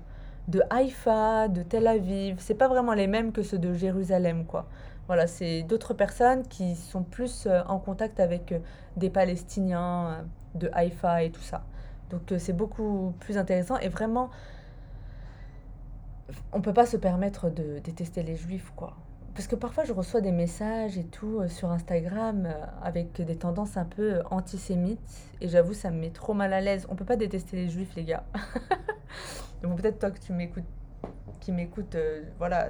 de 0.48 0.60
Haïfa, 0.70 1.46
de 1.46 1.62
Tel 1.62 1.86
Aviv. 1.86 2.38
C'est 2.40 2.54
pas 2.56 2.66
vraiment 2.66 2.94
les 2.94 3.06
mêmes 3.06 3.30
que 3.30 3.44
ceux 3.44 3.58
de 3.58 3.74
Jérusalem, 3.74 4.44
quoi. 4.44 4.66
Voilà, 5.06 5.28
c'est 5.28 5.62
d'autres 5.62 5.94
personnes 5.94 6.42
qui 6.48 6.74
sont 6.74 7.04
plus 7.04 7.46
euh, 7.46 7.62
en 7.68 7.78
contact 7.78 8.18
avec 8.18 8.52
des 8.96 9.10
Palestiniens 9.10 10.24
de 10.54 10.70
Haïfa 10.72 11.22
et 11.22 11.30
tout 11.30 11.42
ça. 11.42 11.64
Donc 12.10 12.30
euh, 12.32 12.38
c'est 12.38 12.52
beaucoup 12.52 13.14
plus 13.20 13.38
intéressant 13.38 13.76
et 13.78 13.88
vraiment, 13.88 14.30
on 16.52 16.60
peut 16.60 16.72
pas 16.72 16.86
se 16.86 16.96
permettre 16.96 17.50
de 17.50 17.78
détester 17.78 18.22
les 18.22 18.36
juifs, 18.36 18.72
quoi. 18.76 18.96
Parce 19.34 19.48
que 19.48 19.56
parfois 19.56 19.82
je 19.82 19.92
reçois 19.92 20.20
des 20.20 20.30
messages 20.30 20.96
et 20.96 21.04
tout 21.04 21.40
euh, 21.40 21.48
sur 21.48 21.72
Instagram 21.72 22.46
euh, 22.46 22.52
avec 22.82 23.20
des 23.20 23.36
tendances 23.36 23.76
un 23.76 23.84
peu 23.84 24.22
antisémites 24.30 25.00
et 25.40 25.48
j'avoue 25.48 25.74
ça 25.74 25.90
me 25.90 25.98
met 25.98 26.10
trop 26.10 26.34
mal 26.34 26.52
à 26.52 26.60
l'aise. 26.60 26.86
On 26.88 26.94
peut 26.94 27.04
pas 27.04 27.16
détester 27.16 27.56
les 27.56 27.68
juifs 27.68 27.94
les 27.96 28.04
gars. 28.04 28.24
Donc 29.62 29.80
peut-être 29.80 29.98
toi 29.98 30.10
que 30.12 30.20
tu 30.20 30.32
m'écoutes, 30.32 30.62
qui 31.40 31.50
m'écoute, 31.50 31.96
voilà, 32.38 32.68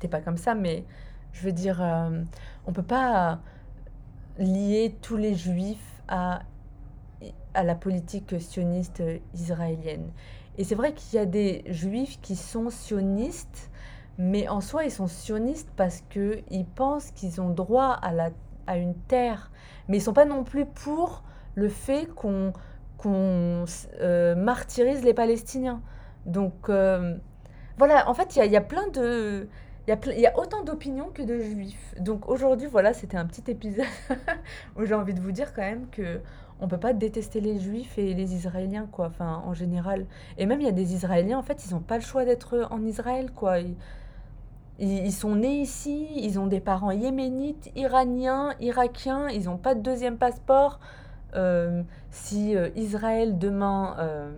t'es 0.00 0.08
pas 0.08 0.20
comme 0.20 0.36
ça, 0.36 0.54
mais 0.54 0.84
je 1.32 1.42
veux 1.44 1.52
dire, 1.52 1.80
on 2.66 2.72
peut 2.72 2.82
pas 2.82 3.38
lier 4.38 4.96
tous 5.00 5.16
les 5.16 5.36
juifs 5.36 6.02
à 6.08 6.40
à 7.54 7.64
la 7.64 7.74
politique 7.74 8.40
sioniste 8.40 9.02
israélienne. 9.34 10.10
Et 10.58 10.64
c'est 10.64 10.74
vrai 10.74 10.92
qu'il 10.92 11.18
y 11.18 11.22
a 11.22 11.26
des 11.26 11.62
juifs 11.66 12.20
qui 12.20 12.34
sont 12.34 12.70
sionistes, 12.70 13.70
mais 14.18 14.48
en 14.48 14.60
soi, 14.60 14.84
ils 14.84 14.90
sont 14.90 15.06
sionistes 15.06 15.70
parce 15.76 16.02
qu'ils 16.10 16.66
pensent 16.74 17.12
qu'ils 17.12 17.40
ont 17.40 17.50
droit 17.50 17.92
à, 18.02 18.12
la, 18.12 18.30
à 18.66 18.76
une 18.76 18.94
terre. 18.94 19.52
Mais 19.86 19.96
ils 19.96 20.00
ne 20.00 20.04
sont 20.04 20.12
pas 20.12 20.24
non 20.24 20.42
plus 20.42 20.66
pour 20.66 21.22
le 21.54 21.68
fait 21.68 22.06
qu'on 22.14 22.52
qu'on 22.98 23.64
euh, 24.00 24.34
martyrise 24.34 25.04
les 25.04 25.14
Palestiniens. 25.14 25.80
Donc, 26.26 26.68
euh, 26.68 27.16
voilà, 27.78 28.08
en 28.08 28.14
fait, 28.14 28.36
il 28.36 28.50
y 28.50 28.56
a, 28.56 28.60
plein 28.60 28.88
de... 28.88 29.48
Il 29.86 29.96
y, 30.16 30.20
y 30.20 30.26
a 30.26 30.36
autant 30.36 30.64
d'opinions 30.64 31.10
que 31.14 31.22
de 31.22 31.38
juifs. 31.38 31.94
Donc 32.00 32.28
aujourd'hui, 32.28 32.66
voilà, 32.66 32.92
c'était 32.92 33.16
un 33.16 33.24
petit 33.24 33.50
épisode 33.50 33.86
où 34.76 34.84
j'ai 34.84 34.94
envie 34.94 35.14
de 35.14 35.20
vous 35.20 35.30
dire 35.30 35.54
quand 35.54 35.62
même 35.62 35.88
que 35.90 36.20
on 36.60 36.68
peut 36.68 36.78
pas 36.78 36.92
détester 36.92 37.40
les 37.40 37.58
juifs 37.58 37.98
et 37.98 38.14
les 38.14 38.34
israéliens 38.34 38.88
quoi 38.90 39.06
enfin 39.06 39.42
en 39.46 39.54
général. 39.54 40.06
Et 40.38 40.46
même 40.46 40.60
il 40.60 40.64
y 40.64 40.68
a 40.68 40.72
des 40.72 40.94
israéliens 40.94 41.38
en 41.38 41.42
fait 41.42 41.64
ils 41.66 41.74
n'ont 41.74 41.80
pas 41.80 41.96
le 41.96 42.02
choix 42.02 42.24
d'être 42.24 42.66
en 42.70 42.84
Israël 42.84 43.30
quoi. 43.32 43.60
Ils, 43.60 43.76
ils, 44.78 45.12
sont 45.12 45.36
nés 45.36 45.60
ici 45.60 46.08
ils 46.16 46.38
ont 46.38 46.46
des 46.46 46.60
parents 46.60 46.90
yéménites 46.90 47.70
iraniens 47.76 48.54
irakiens 48.60 49.28
ils 49.28 49.44
n'ont 49.44 49.58
pas 49.58 49.74
de 49.74 49.80
deuxième 49.80 50.18
passeport. 50.18 50.80
Euh, 51.34 51.82
si 52.10 52.56
euh, 52.56 52.70
Israël 52.74 53.38
demain 53.38 53.96
euh, 53.98 54.32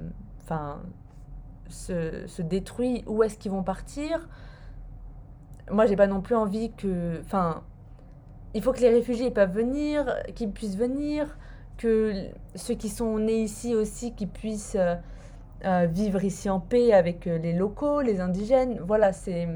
se, 1.69 2.27
se, 2.27 2.43
détruit 2.43 3.05
où 3.07 3.23
est-ce 3.23 3.39
qu'ils 3.39 3.53
vont 3.53 3.63
partir? 3.63 4.29
Moi 5.71 5.87
j'ai 5.87 5.95
pas 5.95 6.09
non 6.09 6.21
plus 6.21 6.35
envie 6.35 6.73
que 6.73 7.21
enfin 7.21 7.63
il 8.55 8.63
faut 8.63 8.73
que 8.73 8.81
les 8.81 8.91
réfugiés 8.91 9.31
peuvent 9.31 9.53
venir 9.53 10.05
qu'ils 10.35 10.51
puissent 10.51 10.77
venir 10.77 11.39
que 11.81 12.27
ceux 12.57 12.75
qui 12.75 12.91
sont 12.91 13.19
nés 13.19 13.41
ici 13.41 13.75
aussi, 13.75 14.15
qui 14.15 14.27
puissent 14.27 14.77
euh, 14.79 14.97
euh, 15.65 15.87
vivre 15.87 16.23
ici 16.23 16.51
en 16.51 16.61
paix 16.61 16.93
avec 16.93 17.27
euh, 17.27 17.39
les 17.39 17.55
locaux, 17.55 18.03
les 18.03 18.21
indigènes. 18.21 18.79
Voilà, 18.81 19.15
c'est... 19.15 19.49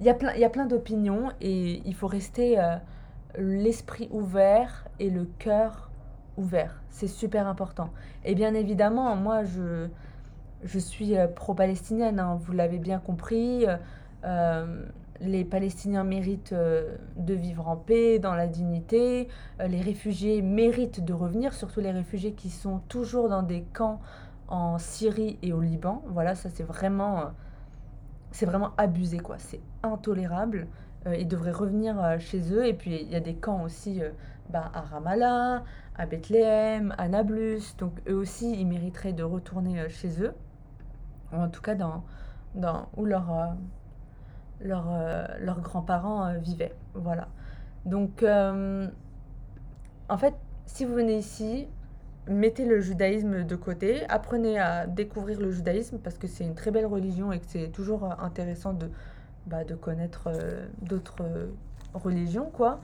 Il 0.00 0.04
y 0.04 0.10
a 0.10 0.14
plein, 0.14 0.32
plein 0.50 0.66
d'opinions 0.66 1.30
et 1.40 1.80
il 1.86 1.94
faut 1.94 2.08
rester 2.08 2.58
l'esprit 3.38 4.10
ouvert 4.10 4.84
et 5.00 5.08
le 5.08 5.24
cœur 5.38 5.90
ouvert. 6.36 6.82
C'est 6.90 7.06
super 7.06 7.46
important. 7.46 7.88
Et 8.22 8.34
bien 8.34 8.52
évidemment, 8.52 9.16
moi, 9.16 9.44
je, 9.44 9.88
je 10.64 10.78
suis 10.78 11.14
pro-palestinienne, 11.34 12.20
hein, 12.20 12.38
vous 12.38 12.52
l'avez 12.52 12.78
bien 12.78 12.98
compris 12.98 13.64
les 15.20 15.44
Palestiniens 15.44 16.04
méritent 16.04 16.52
euh, 16.52 16.96
de 17.16 17.34
vivre 17.34 17.68
en 17.68 17.76
paix, 17.76 18.18
dans 18.18 18.34
la 18.34 18.46
dignité. 18.46 19.28
Euh, 19.60 19.66
les 19.66 19.80
réfugiés 19.80 20.42
méritent 20.42 21.04
de 21.04 21.12
revenir, 21.12 21.52
surtout 21.54 21.80
les 21.80 21.90
réfugiés 21.90 22.32
qui 22.32 22.50
sont 22.50 22.80
toujours 22.88 23.28
dans 23.28 23.42
des 23.42 23.62
camps 23.62 24.00
en 24.48 24.78
Syrie 24.78 25.38
et 25.42 25.52
au 25.52 25.60
Liban. 25.60 26.02
Voilà, 26.08 26.34
ça 26.34 26.48
c'est 26.50 26.62
vraiment, 26.62 27.20
euh, 27.20 27.24
c'est 28.30 28.46
vraiment 28.46 28.72
abusé, 28.76 29.18
quoi. 29.18 29.36
C'est 29.38 29.60
intolérable. 29.82 30.68
ils 31.18 31.28
devraient 31.28 31.52
revenir 31.52 32.18
chez 32.18 32.52
eux. 32.52 32.66
Et 32.66 32.74
puis 32.74 33.00
il 33.00 33.10
y 33.10 33.16
a 33.16 33.20
des 33.20 33.34
camps 33.34 33.62
aussi 33.62 34.00
bah, 34.50 34.70
à 34.74 34.80
Ramallah, 34.80 35.62
à 35.96 36.06
Bethléem, 36.06 36.94
à 36.98 37.08
Nablus. 37.08 37.76
Donc 37.78 37.92
eux 38.08 38.16
aussi, 38.16 38.52
ils 38.60 38.66
mériteraient 38.66 39.12
de 39.12 39.22
retourner 39.22 39.88
chez 39.88 40.22
eux. 40.22 40.34
en 41.32 41.48
tout 41.48 41.62
cas, 41.62 41.74
dans, 41.76 42.04
dans 42.54 42.88
où 42.96 43.04
leur 43.04 43.56
euh, 44.64 45.26
leurs 45.40 45.60
grands-parents 45.60 46.26
euh, 46.26 46.38
vivaient. 46.38 46.74
Voilà. 46.94 47.28
Donc, 47.84 48.22
euh, 48.22 48.88
en 50.08 50.18
fait, 50.18 50.34
si 50.66 50.84
vous 50.84 50.94
venez 50.94 51.18
ici, 51.18 51.68
mettez 52.26 52.64
le 52.64 52.80
judaïsme 52.80 53.44
de 53.44 53.56
côté, 53.56 54.04
apprenez 54.08 54.58
à 54.58 54.86
découvrir 54.86 55.40
le 55.40 55.50
judaïsme 55.50 55.98
parce 55.98 56.18
que 56.18 56.26
c'est 56.26 56.44
une 56.44 56.54
très 56.54 56.70
belle 56.70 56.86
religion 56.86 57.32
et 57.32 57.38
que 57.38 57.46
c'est 57.46 57.68
toujours 57.68 58.04
intéressant 58.20 58.72
de, 58.72 58.90
bah, 59.46 59.64
de 59.64 59.74
connaître 59.74 60.30
d'autres 60.82 61.22
religions, 61.94 62.50
quoi. 62.52 62.80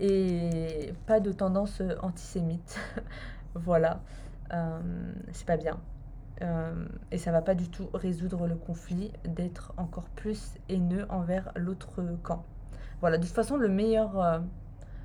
Et 0.00 0.92
pas 1.06 1.20
de 1.20 1.32
tendance 1.32 1.82
antisémite. 2.02 2.78
voilà. 3.54 4.00
c'est 5.32 5.46
pas 5.46 5.56
bien. 5.56 5.78
Euh, 6.42 6.86
et 7.10 7.18
ça 7.18 7.32
va 7.32 7.42
pas 7.42 7.54
du 7.54 7.68
tout 7.68 7.88
résoudre 7.94 8.46
le 8.46 8.54
conflit 8.54 9.12
d'être 9.24 9.72
encore 9.76 10.08
plus 10.10 10.54
haineux 10.68 11.06
envers 11.08 11.50
l'autre 11.56 12.02
camp. 12.22 12.44
Voilà, 13.00 13.18
de 13.18 13.24
toute 13.24 13.34
façon, 13.34 13.56
le 13.56 13.68
meilleur, 13.68 14.20
euh, 14.20 14.38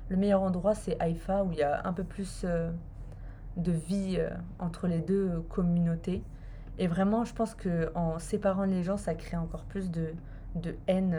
le 0.08 0.16
meilleur 0.16 0.42
endroit, 0.42 0.74
c'est 0.74 1.00
Haïfa, 1.00 1.44
où 1.44 1.52
il 1.52 1.58
y 1.58 1.62
a 1.62 1.86
un 1.86 1.92
peu 1.92 2.04
plus 2.04 2.42
euh, 2.44 2.70
de 3.56 3.72
vie 3.72 4.20
entre 4.58 4.86
les 4.86 5.00
deux 5.00 5.40
communautés. 5.48 6.22
Et 6.78 6.88
vraiment, 6.88 7.24
je 7.24 7.34
pense 7.34 7.54
qu'en 7.54 8.18
séparant 8.18 8.64
les 8.64 8.82
gens, 8.82 8.96
ça 8.96 9.14
crée 9.14 9.36
encore 9.36 9.64
plus 9.64 9.90
de, 9.90 10.08
de 10.56 10.74
haine. 10.88 11.16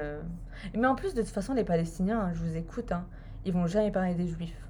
Mais 0.74 0.86
en 0.86 0.96
plus, 0.96 1.14
de 1.14 1.22
toute 1.22 1.32
façon, 1.32 1.54
les 1.54 1.64
Palestiniens, 1.64 2.20
hein, 2.20 2.34
je 2.34 2.44
vous 2.44 2.58
écoute, 2.58 2.92
hein, 2.92 3.06
ils 3.46 3.54
vont 3.54 3.68
jamais 3.68 3.92
parler 3.92 4.16
des 4.16 4.28
Juifs. 4.28 4.66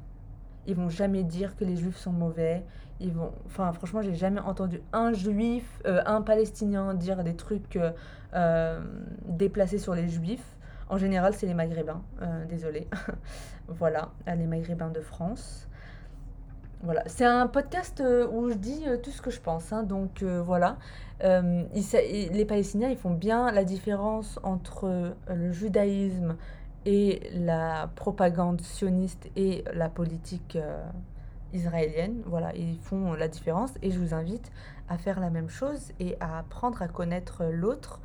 Ils 0.68 0.76
vont 0.76 0.90
jamais 0.90 1.24
dire 1.24 1.56
que 1.56 1.64
les 1.64 1.76
juifs 1.76 1.98
sont 1.98 2.12
mauvais. 2.12 2.64
Ils 3.02 3.12
vont, 3.12 3.34
enfin, 3.46 3.74
franchement, 3.74 4.02
j'ai 4.02 4.16
jamais 4.16 4.40
entendu 4.40 4.82
un 4.94 5.12
juif, 5.12 5.82
euh, 5.86 6.02
un 6.06 6.22
palestinien 6.22 6.94
dire 6.94 7.24
des 7.24 7.36
trucs 7.36 7.76
euh, 7.76 7.92
euh, 8.34 8.80
déplacés 9.26 9.80
sur 9.80 9.96
les 9.96 10.08
juifs. 10.08 10.46
En 10.88 10.98
général, 10.98 11.34
c'est 11.34 11.48
les 11.48 11.54
maghrébins. 11.54 12.04
désolé. 12.48 12.88
voilà, 13.68 14.12
les 14.28 14.46
maghrébins 14.46 14.92
de 14.92 15.02
France. 15.02 15.68
Voilà, 16.84 17.02
c'est 17.08 17.26
un 17.26 17.48
podcast 17.48 18.04
où 18.32 18.50
je 18.50 18.54
dis 18.54 18.86
tout 19.02 19.10
ce 19.10 19.20
que 19.20 19.32
je 19.32 19.42
pense. 19.42 19.74
hein, 19.74 19.82
donc 19.82 20.22
voilà, 20.22 20.78
les 21.24 22.46
Palestiniens, 22.48 22.90
ils 22.90 22.98
font 22.98 23.16
bien 23.16 23.52
la 23.52 23.64
différence 23.64 24.40
entre 24.44 25.16
le 25.28 25.52
judaïsme 25.52 26.36
et 26.86 27.32
la 27.34 27.90
propagande 27.96 28.62
sioniste 28.62 29.28
et 29.36 29.64
la 29.74 29.90
politique 29.90 30.60
israélienne. 31.56 32.22
Voilà, 32.26 32.54
ils 32.56 32.78
font 32.80 33.14
la 33.14 33.28
différence 33.28 33.72
et 33.82 33.92
je 33.92 34.00
vous 34.00 34.14
invite 34.14 34.52
à 34.90 34.98
faire 34.98 35.20
la 35.20 35.30
même 35.30 35.50
chose 35.50 35.92
et 36.00 36.16
à 36.20 36.40
apprendre 36.40 36.82
à 36.82 36.88
connaître 36.88 37.46
l'autre, 37.46 38.00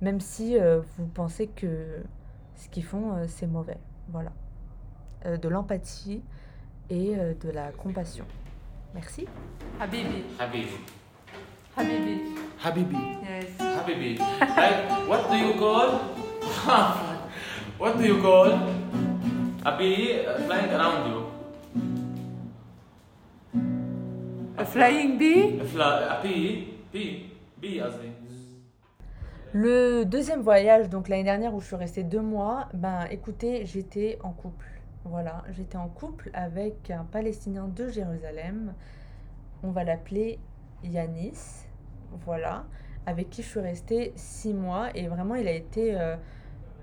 même 0.00 0.20
si 0.20 0.58
euh, 0.58 0.80
vous 0.98 1.06
pensez 1.06 1.46
que 1.46 2.02
ce 2.56 2.68
qu'ils 2.68 2.84
font, 2.84 3.16
euh, 3.16 3.24
c'est 3.28 3.46
mauvais. 3.46 3.78
Voilà. 4.08 4.32
Euh, 5.24 5.36
de 5.36 5.48
l'empathie 5.48 6.22
et 6.90 7.14
euh, 7.16 7.34
de 7.42 7.50
la 7.50 7.72
compassion. 7.72 8.24
Merci. 8.94 9.26
Habibi. 9.80 10.24
Habibi. 10.38 10.76
Habibi. 11.76 12.20
Habibi. 12.62 12.96
Yes. 13.22 13.46
Habibi. 13.58 14.18
like, 14.40 15.08
what 15.08 15.28
do 15.30 15.36
you 15.36 15.54
call? 15.54 16.00
what 17.78 17.98
do 17.98 18.04
you 18.04 18.22
call? 18.22 18.52
A 19.64 19.76
bee 19.76 20.24
uh, 20.24 20.38
flying 20.46 20.70
around 20.70 21.10
you. 21.10 21.25
flying 24.66 25.18
bee 25.18 25.60
Le 29.52 30.04
deuxième 30.04 30.42
voyage, 30.42 30.88
donc 30.88 31.08
l'année 31.08 31.24
dernière 31.24 31.54
où 31.54 31.60
je 31.60 31.66
suis 31.66 31.76
restée 31.76 32.02
deux 32.02 32.20
mois, 32.20 32.68
ben 32.74 33.06
écoutez, 33.10 33.64
j'étais 33.64 34.18
en 34.22 34.30
couple. 34.32 34.66
Voilà, 35.04 35.44
j'étais 35.50 35.76
en 35.76 35.88
couple 35.88 36.30
avec 36.34 36.90
un 36.90 37.04
Palestinien 37.04 37.68
de 37.68 37.88
Jérusalem. 37.88 38.74
On 39.62 39.70
va 39.70 39.84
l'appeler 39.84 40.38
Yanis. 40.84 41.66
Voilà, 42.24 42.64
avec 43.06 43.30
qui 43.30 43.42
je 43.42 43.48
suis 43.48 43.60
restée 43.60 44.12
six 44.16 44.54
mois 44.54 44.88
et 44.94 45.06
vraiment 45.08 45.34
il 45.34 45.48
a 45.48 45.52
été 45.52 45.98
euh, 45.98 46.16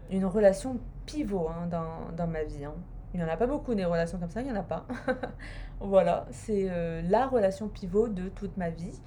une 0.09 0.25
relation 0.25 0.79
pivot 1.05 1.49
hein, 1.49 1.67
dans, 1.69 2.15
dans, 2.15 2.27
ma 2.27 2.43
vie. 2.43 2.65
Hein. 2.65 2.75
Il 3.13 3.20
n'y 3.20 3.25
en 3.25 3.29
a 3.32 3.38
pas 3.38 3.46
beaucoup 3.46 3.75
des 3.75 3.86
relations 3.86 4.17
comme 4.17 4.32
ça, 4.32 4.41
il 4.41 4.46
n'y 4.46 4.51
en 4.51 4.60
a 4.60 4.63
pas. 4.63 4.86
voilà, 5.79 6.25
c'est 6.32 6.67
euh, 6.70 7.03
la 7.08 7.27
relation 7.27 7.67
pivot 7.67 8.08
de 8.08 8.29
toute 8.29 8.58
ma 8.58 8.72
vie. 8.72 9.00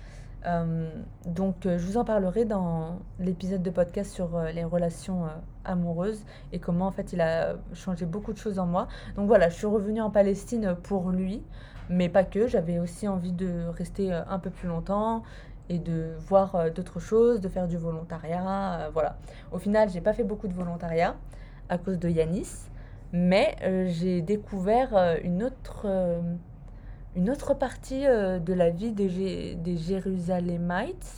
Euh, 0.46 0.88
donc, 1.26 1.66
euh, 1.66 1.76
je 1.76 1.84
vous 1.84 1.96
en 1.96 2.04
parlerai 2.04 2.44
dans 2.44 3.00
l'épisode 3.18 3.64
de 3.64 3.70
podcast 3.70 4.12
sur 4.12 4.40
les 4.54 4.62
relations 4.62 5.24
amoureuses 5.64 6.24
et 6.52 6.60
comment 6.60 6.86
en 6.86 6.92
fait 6.92 7.12
il 7.12 7.20
a 7.20 7.56
changé 7.74 8.06
beaucoup 8.06 8.32
de 8.32 8.38
choses 8.38 8.60
en 8.60 8.66
moi. 8.66 8.86
Donc 9.16 9.26
voilà, 9.26 9.48
je 9.48 9.56
suis 9.56 9.66
revenue 9.66 10.00
en 10.00 10.10
Palestine 10.10 10.76
pour 10.84 11.10
lui, 11.10 11.42
mais 11.90 12.08
pas 12.08 12.22
que. 12.22 12.46
J'avais 12.46 12.78
aussi 12.78 13.08
envie 13.08 13.32
de 13.32 13.66
rester 13.76 14.12
un 14.12 14.38
peu 14.38 14.50
plus 14.50 14.68
longtemps 14.68 15.24
et 15.68 15.80
de 15.80 16.12
voir 16.28 16.70
d'autres 16.70 17.00
choses, 17.00 17.40
de 17.40 17.48
faire 17.48 17.66
du 17.66 17.76
volontariat. 17.76 18.88
voilà. 18.92 19.16
Au 19.50 19.58
final, 19.58 19.88
j'ai 19.90 20.00
pas 20.00 20.12
fait 20.12 20.22
beaucoup 20.22 20.46
de 20.46 20.54
volontariat 20.54 21.16
à 21.68 21.78
cause 21.78 21.98
de 21.98 22.08
Yanis, 22.08 22.68
mais 23.16 23.56
euh, 23.62 23.86
j'ai 23.88 24.20
découvert 24.22 24.96
euh, 24.96 25.16
une 25.24 25.42
autre. 25.42 25.82
euh, 25.86 26.20
une 27.16 27.30
autre 27.30 27.54
partie 27.54 28.02
de 28.04 28.52
la 28.52 28.68
vie 28.68 28.92
des, 28.92 29.08
Jé- 29.08 29.54
des 29.54 29.78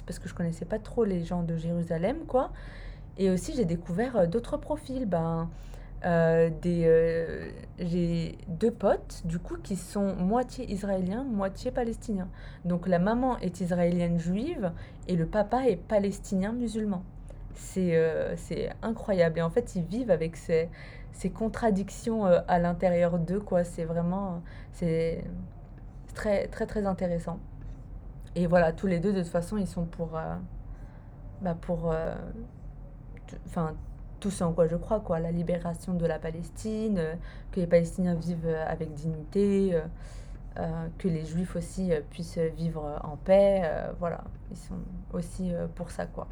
parce 0.07 0.21
que 0.21 0.29
je 0.29 0.35
connaissais 0.35 0.65
pas 0.65 0.79
trop 0.79 1.03
les 1.03 1.25
gens 1.25 1.43
de 1.43 1.57
Jérusalem, 1.57 2.19
quoi. 2.29 2.53
Et 3.17 3.31
aussi, 3.31 3.53
j'ai 3.57 3.65
découvert 3.65 4.29
d'autres 4.29 4.59
profils. 4.59 5.07
Ben, 5.07 5.51
des, 6.05 7.51
j'ai 7.81 8.39
deux 8.47 8.71
potes, 8.71 9.23
du 9.25 9.41
coup, 9.41 9.57
qui 9.57 9.75
sont 9.75 10.15
moitié 10.15 10.71
israéliens, 10.71 11.25
moitié 11.25 11.73
palestiniens. 11.73 12.29
Donc, 12.65 12.87
la 12.87 13.01
maman 13.01 13.37
est 13.39 13.61
israélienne 13.61 14.21
juive 14.21 14.71
et 15.09 15.17
le 15.17 15.27
papa 15.27 15.67
est 15.67 15.75
palestinien 15.75 16.53
musulman. 16.53 17.03
C'est 17.55 18.01
c'est 18.37 18.71
incroyable. 18.83 19.41
Et 19.41 19.43
en 19.43 19.51
fait, 19.51 19.75
ils 19.75 19.83
vivent 19.83 20.13
avec 20.13 20.37
ces, 20.37 20.69
ces 21.13 21.31
contradictions 21.31 22.27
euh, 22.27 22.41
à 22.49 22.59
l'intérieur 22.59 23.19
d'eux, 23.19 23.41
quoi. 23.41 23.65
C'est 23.65 23.85
vraiment... 23.85 24.43
C'est 24.73 25.25
très, 26.15 26.47
très, 26.49 26.67
très 26.67 26.87
intéressant. 26.87 27.39
Et 28.35 28.47
voilà, 28.47 28.73
tous 28.73 28.87
les 28.87 29.01
deux, 29.01 29.13
de 29.13 29.23
toute 29.23 29.31
façon, 29.31 29.57
ils 29.57 29.67
sont 29.67 29.85
pour... 29.85 30.17
euh, 30.17 30.37
bah, 31.43 31.57
pour... 31.61 31.91
euh, 31.93 32.15
Enfin, 33.47 33.75
tout 34.21 34.31
ce 34.31 34.43
en 34.43 34.53
quoi 34.53 34.67
je 34.69 34.77
crois, 34.77 35.01
quoi. 35.01 35.19
La 35.21 35.31
libération 35.31 35.93
de 35.95 36.07
la 36.07 36.19
Palestine, 36.19 37.01
que 37.53 37.61
les 37.61 37.67
Palestiniens 37.67 38.15
vivent 38.15 38.49
avec 38.67 38.95
dignité, 38.95 39.79
que 40.97 41.09
les 41.09 41.27
Juifs 41.27 41.55
aussi 41.55 41.93
puissent 42.11 42.39
vivre 42.39 42.99
en 43.05 43.17
paix. 43.19 43.71
voilà, 44.01 44.25
ils 44.51 44.57
sont 44.57 44.79
aussi 45.13 45.53
pour 45.75 45.91
ça, 45.91 46.07
quoi. 46.07 46.27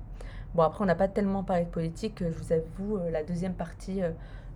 Bon, 0.55 0.63
après, 0.63 0.83
on 0.85 0.87
n'a 0.87 0.95
pas 0.95 1.09
tellement 1.09 1.45
parlé 1.45 1.65
de 1.67 1.71
politique, 1.71 2.25
je 2.27 2.39
vous 2.39 2.53
avoue, 2.53 2.99
la 3.11 3.23
deuxième 3.23 3.55
partie 3.55 4.01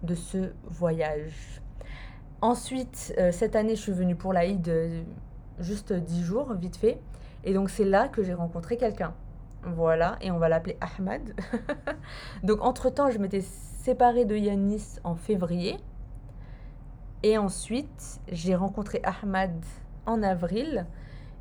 de 0.02 0.14
ce 0.14 0.52
voyage. 0.64 1.60
Ensuite, 2.42 3.14
euh, 3.18 3.32
cette 3.32 3.54
année, 3.54 3.76
je 3.76 3.80
suis 3.80 3.92
venue 3.92 4.16
pour 4.16 4.32
l'Aïd 4.32 4.66
euh, 4.68 5.02
juste 5.58 5.92
10 5.92 6.22
jours, 6.22 6.54
vite 6.54 6.76
fait. 6.76 7.00
Et 7.44 7.52
donc, 7.52 7.70
c'est 7.70 7.84
là 7.84 8.08
que 8.08 8.22
j'ai 8.22 8.34
rencontré 8.34 8.76
quelqu'un. 8.76 9.14
Voilà, 9.62 10.16
et 10.22 10.30
on 10.30 10.38
va 10.38 10.48
l'appeler 10.48 10.78
Ahmad. 10.80 11.34
donc, 12.42 12.62
entre-temps, 12.62 13.10
je 13.10 13.18
m'étais 13.18 13.42
séparée 13.42 14.24
de 14.24 14.36
Yanis 14.36 14.98
en 15.04 15.16
février. 15.16 15.76
Et 17.22 17.36
ensuite, 17.36 18.20
j'ai 18.28 18.54
rencontré 18.54 19.02
Ahmad 19.04 19.52
en 20.06 20.22
avril. 20.22 20.86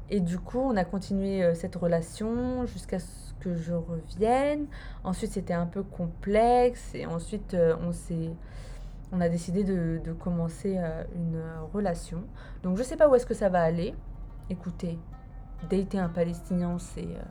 Et 0.09 0.19
du 0.19 0.37
coup, 0.37 0.59
on 0.59 0.75
a 0.75 0.83
continué 0.83 1.43
euh, 1.43 1.53
cette 1.53 1.75
relation 1.75 2.65
jusqu'à 2.65 2.99
que 3.39 3.55
je 3.55 3.73
revienne. 3.73 4.67
Ensuite, 5.03 5.31
c'était 5.31 5.53
un 5.53 5.65
peu 5.65 5.83
complexe. 5.83 6.93
Et 6.93 7.05
ensuite, 7.05 7.53
euh, 7.53 7.75
on 7.81 7.91
s'est 7.91 8.31
on 9.11 9.21
a 9.21 9.29
décidé 9.29 9.63
de, 9.63 9.99
de 10.03 10.13
commencer 10.13 10.75
euh, 10.77 11.03
une 11.15 11.41
relation. 11.73 12.23
Donc 12.61 12.77
je 12.77 12.83
sais 12.83 12.95
pas 12.95 13.09
où 13.09 13.15
est-ce 13.15 13.25
que 13.25 13.33
ça 13.33 13.49
va 13.49 13.61
aller. 13.61 13.95
Écoutez, 14.49 14.99
dater 15.69 15.97
un 15.97 16.09
Palestinien, 16.09 16.77
c'est 16.77 17.01
euh, 17.01 17.21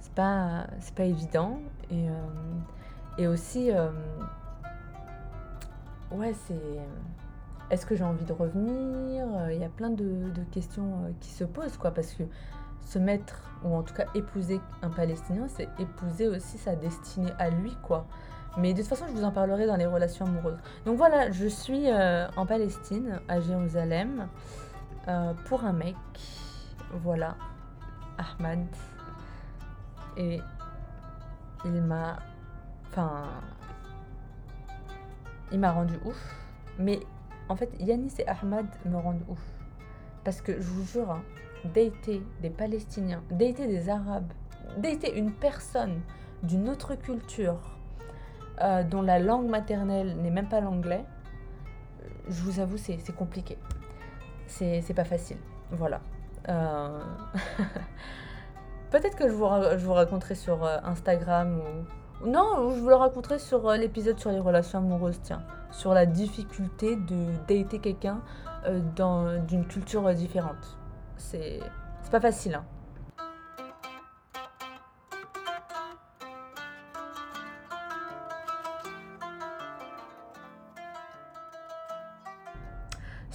c'est 0.00 0.12
pas 0.14 0.66
c'est 0.80 0.94
pas 0.94 1.04
évident 1.04 1.58
et 1.90 2.06
et 3.16 3.26
aussi 3.26 3.70
ouais 6.12 6.34
c'est 6.46 6.60
est-ce 7.70 7.86
que 7.86 7.96
j'ai 7.96 8.04
envie 8.04 8.24
de 8.24 8.32
revenir? 8.32 9.26
Il 9.50 9.58
y 9.58 9.64
a 9.64 9.68
plein 9.68 9.90
de, 9.90 10.30
de 10.30 10.44
questions 10.52 11.14
qui 11.20 11.30
se 11.30 11.44
posent 11.44 11.76
quoi 11.76 11.90
parce 11.90 12.12
que 12.12 12.24
se 12.84 12.98
mettre 12.98 13.40
ou 13.64 13.74
en 13.74 13.82
tout 13.82 13.94
cas 13.94 14.04
épouser 14.14 14.60
un 14.82 14.90
Palestinien, 14.90 15.46
c'est 15.48 15.68
épouser 15.78 16.28
aussi 16.28 16.58
sa 16.58 16.76
destinée 16.76 17.32
à 17.38 17.50
lui 17.50 17.76
quoi. 17.82 18.06
Mais 18.56 18.72
de 18.72 18.78
toute 18.78 18.88
façon, 18.88 19.06
je 19.08 19.12
vous 19.12 19.24
en 19.24 19.32
parlerai 19.32 19.66
dans 19.66 19.76
les 19.76 19.86
relations 19.86 20.26
amoureuses. 20.26 20.58
Donc 20.84 20.96
voilà, 20.96 21.30
je 21.30 21.46
suis 21.46 21.90
euh, 21.90 22.28
en 22.36 22.46
Palestine, 22.46 23.20
à 23.26 23.40
Jérusalem, 23.40 24.28
euh, 25.08 25.34
pour 25.46 25.64
un 25.64 25.72
mec. 25.72 25.96
Voilà, 26.92 27.36
Ahmad. 28.16 28.64
Et 30.16 30.40
il 31.64 31.82
m'a. 31.82 32.18
Enfin. 32.90 33.24
Il 35.50 35.58
m'a 35.58 35.72
rendu 35.72 35.98
ouf. 36.04 36.36
Mais 36.78 37.00
en 37.48 37.56
fait, 37.56 37.70
Yanis 37.80 38.14
et 38.18 38.28
Ahmad 38.28 38.66
me 38.84 38.96
rendent 38.96 39.24
ouf. 39.28 39.42
Parce 40.22 40.40
que 40.40 40.60
je 40.60 40.68
vous 40.68 40.84
jure, 40.84 41.10
hein, 41.10 41.22
dater 41.72 42.22
des 42.42 42.50
Palestiniens, 42.50 43.22
dater 43.30 43.66
des 43.66 43.88
Arabes, 43.88 44.32
dater 44.78 45.16
une 45.16 45.32
personne 45.32 46.00
d'une 46.42 46.68
autre 46.68 46.94
culture, 46.94 47.78
euh, 48.62 48.84
dont 48.84 49.02
la 49.02 49.18
langue 49.18 49.48
maternelle 49.48 50.16
n'est 50.16 50.30
même 50.30 50.48
pas 50.48 50.60
l'anglais, 50.60 51.04
je 52.28 52.42
vous 52.42 52.60
avoue, 52.60 52.76
c'est 52.76 53.14
compliqué. 53.16 53.58
C'est 54.46 54.94
pas 54.94 55.04
facile. 55.04 55.38
Voilà. 55.70 56.00
Euh, 56.48 57.00
Peut-être 58.90 59.16
que 59.16 59.28
je 59.28 59.34
vous, 59.34 59.46
je 59.76 59.84
vous 59.84 59.92
raconterai 59.92 60.34
sur 60.34 60.64
euh, 60.64 60.78
Instagram 60.84 61.58
ou. 61.60 62.28
Non, 62.28 62.70
je 62.70 62.80
vous 62.80 62.88
le 62.88 62.94
raconterai 62.94 63.38
sur 63.38 63.70
l'épisode 63.72 64.18
sur 64.18 64.30
les 64.30 64.38
relations 64.38 64.78
amoureuses, 64.78 65.20
tiens. 65.22 65.42
Sur 65.72 65.92
la 65.92 66.06
difficulté 66.06 66.96
de 66.96 67.26
dater 67.48 67.80
quelqu'un 67.80 68.20
d'une 69.46 69.66
culture 69.66 70.14
différente. 70.14 70.78
C'est 71.16 71.60
pas 72.10 72.20
facile, 72.20 72.54
hein. 72.54 72.64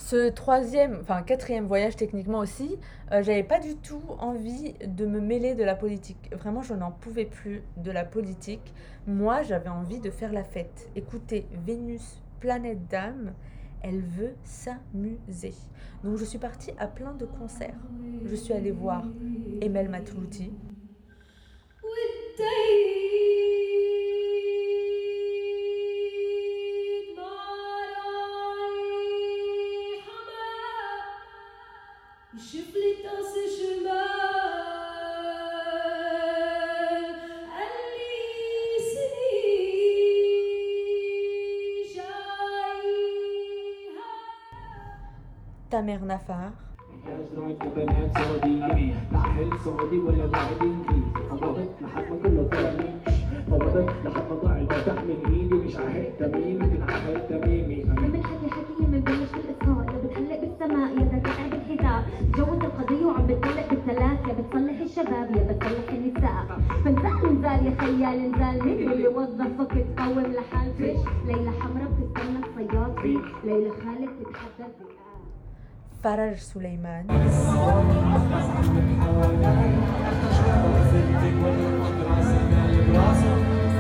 ce 0.10 0.30
troisième, 0.30 0.98
enfin 1.02 1.22
quatrième 1.22 1.68
voyage 1.68 1.96
techniquement 1.96 2.40
aussi, 2.40 2.80
euh, 3.12 3.22
j'avais 3.22 3.44
pas 3.44 3.60
du 3.60 3.76
tout 3.76 4.02
envie 4.18 4.74
de 4.84 5.06
me 5.06 5.20
mêler 5.20 5.54
de 5.54 5.64
la 5.64 5.76
politique. 5.76 6.32
Vraiment, 6.36 6.64
je 6.64 6.74
n'en 6.74 6.90
pouvais 6.90 7.26
plus 7.26 7.62
de 7.78 7.92
la 7.92 8.04
politique. 8.04 8.74
Moi, 9.06 9.44
j'avais 9.44 9.70
envie 9.70 10.00
de 10.00 10.10
faire 10.10 10.34
la 10.34 10.44
fête. 10.44 10.90
Écoutez, 10.96 11.46
Vénus, 11.64 12.24
planète 12.40 12.88
d'âme, 12.88 13.34
elle 13.82 14.02
veut 14.02 14.34
s'amuser. 14.44 15.54
Donc 16.04 16.18
je 16.18 16.26
suis 16.26 16.40
partie 16.40 16.72
à 16.78 16.88
plein 16.88 17.14
de 17.14 17.26
concerts. 17.26 17.80
Je 18.26 18.36
suis 18.36 18.54
allée 18.54 18.72
voir 18.72 19.04
Emel 19.62 19.90
Matlouti. 19.90 20.52
ضاع 54.44 54.58
المفتاح 54.58 55.04
من 55.04 55.20
ايدي 55.34 55.56
مش 55.56 55.78
حكي 58.52 58.84
يا 60.32 60.42
بالسماء 60.42 60.98
يا 60.98 61.04
القضية 62.66 63.06
وعم 63.06 63.28
بتطلق 63.28 63.70
بالثلاث 63.70 64.28
يا 64.28 64.34
بتصلح 64.34 64.80
الشباب 64.82 65.36
يا 65.36 65.44
بتصلح 65.54 65.90
النساء 65.94 66.60
فنزال 66.86 67.38
نزال 67.40 67.66
يا 67.66 67.76
خيال 67.82 68.32
نزال 68.32 68.66
مين 68.66 68.92
اللي 68.92 69.08
وظفك 69.08 69.86
تقوم 69.98 70.20
لحالك 70.20 70.98
ليلى 71.28 71.52
حمرا 71.52 71.88
بتستنى 72.00 72.40
الصياد 72.40 72.96
ليلى 73.44 73.70
فرج 76.04 76.38
سليمان. 76.38 77.06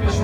مش 0.06 0.20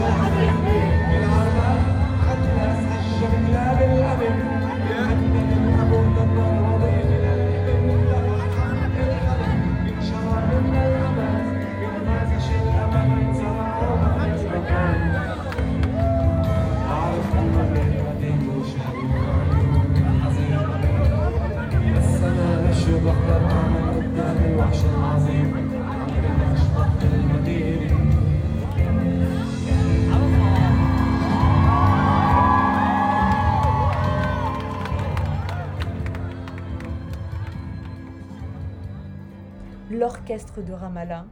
L'orchestre 40.05 40.61
de 40.61 40.71
Ramallah. 40.71 41.25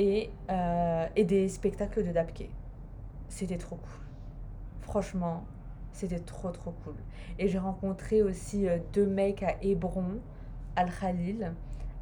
Et, 0.00 0.30
euh, 0.48 1.06
et 1.14 1.24
des 1.24 1.46
spectacles 1.50 2.02
de 2.06 2.10
Dapke. 2.10 2.48
C'était 3.28 3.58
trop 3.58 3.76
cool. 3.76 4.00
Franchement, 4.80 5.44
c'était 5.92 6.20
trop 6.20 6.50
trop 6.50 6.72
cool. 6.84 6.94
Et 7.38 7.48
j'ai 7.48 7.58
rencontré 7.58 8.22
aussi 8.22 8.66
euh, 8.66 8.78
deux 8.94 9.06
mecs 9.06 9.42
à 9.42 9.56
Hébron, 9.60 10.20
Al-Khalil, 10.74 11.52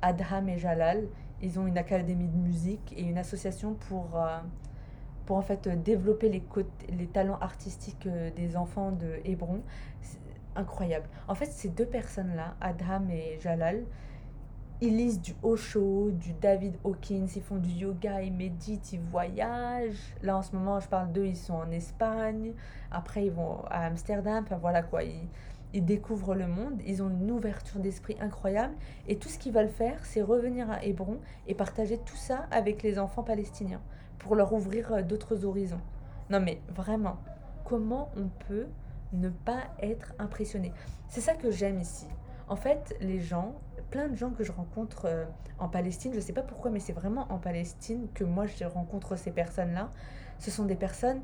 Adham 0.00 0.48
et 0.48 0.58
Jalal. 0.58 1.08
Ils 1.42 1.58
ont 1.58 1.66
une 1.66 1.76
académie 1.76 2.28
de 2.28 2.36
musique 2.36 2.94
et 2.96 3.02
une 3.02 3.18
association 3.18 3.74
pour, 3.74 4.10
euh, 4.14 4.38
pour 5.26 5.36
en 5.36 5.42
fait 5.42 5.68
développer 5.82 6.28
les, 6.28 6.42
les 6.96 7.06
talents 7.08 7.38
artistiques 7.40 8.08
des 8.36 8.56
enfants 8.56 8.92
de 8.92 9.14
Hébron. 9.24 9.60
Incroyable. 10.54 11.08
En 11.26 11.34
fait, 11.34 11.46
ces 11.46 11.68
deux 11.68 11.86
personnes-là, 11.86 12.54
Adham 12.60 13.10
et 13.10 13.38
Jalal, 13.40 13.84
ils 14.80 14.96
lisent 14.96 15.20
du 15.20 15.34
Osho, 15.42 16.10
du 16.12 16.32
David 16.34 16.76
Hawkins, 16.84 17.26
ils 17.34 17.42
font 17.42 17.56
du 17.56 17.70
yoga, 17.70 18.22
ils 18.22 18.32
méditent, 18.32 18.92
ils 18.92 19.00
voyagent. 19.00 20.14
Là, 20.22 20.36
en 20.36 20.42
ce 20.42 20.54
moment, 20.54 20.78
je 20.78 20.88
parle 20.88 21.12
d'eux, 21.12 21.26
ils 21.26 21.36
sont 21.36 21.54
en 21.54 21.70
Espagne. 21.70 22.52
Après, 22.90 23.26
ils 23.26 23.32
vont 23.32 23.64
à 23.70 23.86
Amsterdam. 23.86 24.44
Enfin, 24.44 24.58
voilà 24.58 24.82
quoi. 24.82 25.02
Ils, 25.02 25.28
ils 25.74 25.84
découvrent 25.84 26.34
le 26.34 26.46
monde. 26.46 26.80
Ils 26.86 27.02
ont 27.02 27.10
une 27.10 27.30
ouverture 27.30 27.80
d'esprit 27.80 28.16
incroyable. 28.20 28.74
Et 29.08 29.16
tout 29.16 29.28
ce 29.28 29.38
qu'ils 29.38 29.52
veulent 29.52 29.68
faire, 29.68 30.04
c'est 30.04 30.22
revenir 30.22 30.70
à 30.70 30.84
Hébron 30.84 31.18
et 31.46 31.54
partager 31.54 31.98
tout 31.98 32.16
ça 32.16 32.46
avec 32.50 32.82
les 32.82 32.98
enfants 32.98 33.24
palestiniens 33.24 33.80
pour 34.18 34.36
leur 34.36 34.52
ouvrir 34.52 34.92
euh, 34.92 35.02
d'autres 35.02 35.44
horizons. 35.44 35.80
Non, 36.30 36.40
mais 36.40 36.60
vraiment, 36.68 37.16
comment 37.64 38.10
on 38.16 38.28
peut 38.46 38.66
ne 39.12 39.28
pas 39.28 39.64
être 39.80 40.14
impressionné? 40.18 40.72
C'est 41.08 41.20
ça 41.20 41.34
que 41.34 41.50
j'aime 41.50 41.80
ici. 41.80 42.06
En 42.48 42.56
fait, 42.56 42.96
les 43.00 43.20
gens, 43.20 43.54
plein 43.90 44.08
de 44.08 44.14
gens 44.14 44.30
que 44.30 44.44
je 44.44 44.52
rencontre 44.52 45.06
euh, 45.06 45.24
en 45.58 45.68
Palestine, 45.68 46.12
je 46.14 46.20
sais 46.20 46.32
pas 46.32 46.42
pourquoi, 46.42 46.70
mais 46.70 46.80
c'est 46.80 46.92
vraiment 46.92 47.26
en 47.32 47.38
Palestine 47.38 48.08
que 48.14 48.24
moi 48.24 48.46
je 48.46 48.64
rencontre 48.64 49.16
ces 49.16 49.30
personnes-là. 49.30 49.90
Ce 50.38 50.50
sont 50.50 50.64
des 50.64 50.76
personnes 50.76 51.20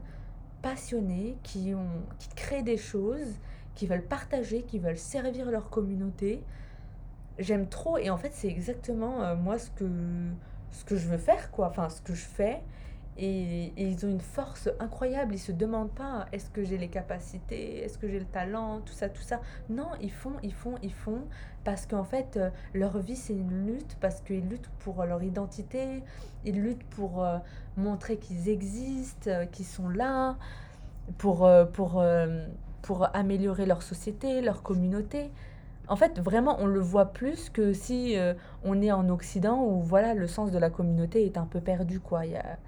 passionnées 0.63 1.37
qui, 1.43 1.75
ont, 1.75 2.03
qui 2.19 2.29
créent 2.31 2.63
des 2.63 2.77
choses, 2.77 3.39
qui 3.75 3.87
veulent 3.87 4.07
partager, 4.07 4.63
qui 4.63 4.79
veulent 4.79 4.99
servir 4.99 5.51
leur 5.51 5.71
communauté. 5.71 6.43
J'aime 7.39 7.69
trop 7.69 7.99
et 7.99 8.11
en 8.11 8.17
fait 8.17 8.33
c'est 8.33 8.49
exactement 8.49 9.23
euh, 9.23 9.37
moi 9.37 9.59
ce 9.59 9.71
que, 9.71 9.89
ce 10.71 10.85
que 10.85 10.97
je 10.97 11.09
veux 11.09 11.19
faire, 11.19 11.51
quoi. 11.51 11.69
Enfin, 11.69 11.89
ce 11.89 12.01
que 12.01 12.15
je 12.15 12.25
fais. 12.25 12.63
Et, 13.17 13.73
ils 13.77 14.05
ont 14.05 14.11
une 14.11 14.21
force 14.21 14.69
incroyable. 14.81 15.35
Ils 15.35 15.39
se 15.39 15.53
demandent 15.53 15.93
pas 15.95 16.27
est-ce 16.33 16.51
que 16.51 16.65
j'ai 16.65 16.79
les 16.79 16.89
capacités, 16.89 17.85
est-ce 17.85 17.97
que 17.99 18.09
j'ai 18.09 18.19
le 18.19 18.25
talent, 18.25 18.81
tout 18.81 18.93
ça, 18.93 19.09
tout 19.09 19.23
ça. 19.23 19.41
Non, 19.69 19.89
ils 20.01 20.11
font, 20.11 20.33
ils 20.43 20.53
font, 20.53 20.75
ils 20.83 20.93
font 20.93 21.23
parce 21.65 21.87
qu'en 21.87 22.05
fait 22.05 22.37
euh, 22.37 22.51
leur 22.75 22.99
vie 22.99 23.17
c'est 23.17 23.33
une 23.33 23.67
lutte 23.67 23.97
parce 24.01 24.21
qu'ils 24.21 24.47
luttent 24.49 24.69
pour 24.81 25.05
leur 25.05 25.23
identité, 25.23 26.03
ils 26.45 26.61
luttent 26.61 26.85
pour 26.85 27.25
euh, 27.25 27.39
montrer 27.77 28.17
qu'ils 28.19 28.49
existent, 28.49 29.31
euh, 29.31 29.47
qu'ils 29.47 29.67
sont 29.67 29.89
là, 29.89 30.37
pour 31.19 31.49
pour 31.73 32.03
pour 32.83 33.17
améliorer 33.17 33.67
leur 33.67 33.83
société, 33.83 34.41
leur 34.41 34.63
communauté. 34.63 35.31
En 35.89 35.97
fait, 35.97 36.19
vraiment, 36.19 36.57
on 36.61 36.67
le 36.67 36.81
voit 36.81 37.13
plus 37.13 37.51
que 37.51 37.73
si 37.75 38.17
on 38.65 38.81
est 38.83 38.91
en 38.93 39.09
Occident 39.11 39.63
où 39.63 39.81
voilà 39.83 40.15
le 40.15 40.27
sens 40.27 40.51
de 40.51 40.59
la 40.59 40.71
communauté 40.71 41.25
est 41.27 41.37
un 41.37 41.45
peu 41.47 41.61
perdu 41.61 42.01
quoi. 42.01 42.25
Il 42.27 42.33
y 42.33 42.37
a- 42.37 42.59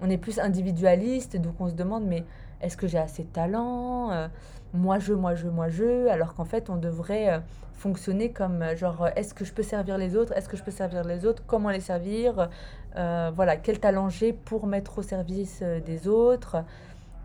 on 0.00 0.10
est 0.10 0.18
plus 0.18 0.38
individualiste 0.38 1.36
donc 1.36 1.54
on 1.60 1.68
se 1.68 1.74
demande 1.74 2.04
mais 2.04 2.24
est-ce 2.60 2.76
que 2.76 2.86
j'ai 2.86 2.98
assez 2.98 3.22
de 3.24 3.28
talent 3.28 4.10
Euh, 4.12 4.28
moi 4.72 4.98
je 4.98 5.12
moi 5.12 5.34
je 5.34 5.48
moi 5.48 5.68
je 5.68 6.08
alors 6.08 6.34
qu'en 6.34 6.44
fait 6.44 6.68
on 6.68 6.76
devrait 6.76 7.32
euh, 7.32 7.38
fonctionner 7.74 8.32
comme 8.32 8.62
euh, 8.62 8.76
genre 8.76 9.08
est-ce 9.14 9.32
que 9.34 9.44
je 9.44 9.52
peux 9.52 9.62
servir 9.62 9.98
les 9.98 10.16
autres 10.16 10.32
est-ce 10.36 10.48
que 10.48 10.56
je 10.56 10.64
peux 10.64 10.72
servir 10.72 11.04
les 11.04 11.26
autres 11.26 11.42
comment 11.46 11.70
les 11.70 11.80
servir 11.80 12.48
voilà 12.94 13.56
quel 13.56 13.78
talent 13.80 14.08
j'ai 14.08 14.32
pour 14.32 14.66
mettre 14.66 14.98
au 14.98 15.02
service 15.02 15.62
des 15.62 16.08
autres 16.08 16.56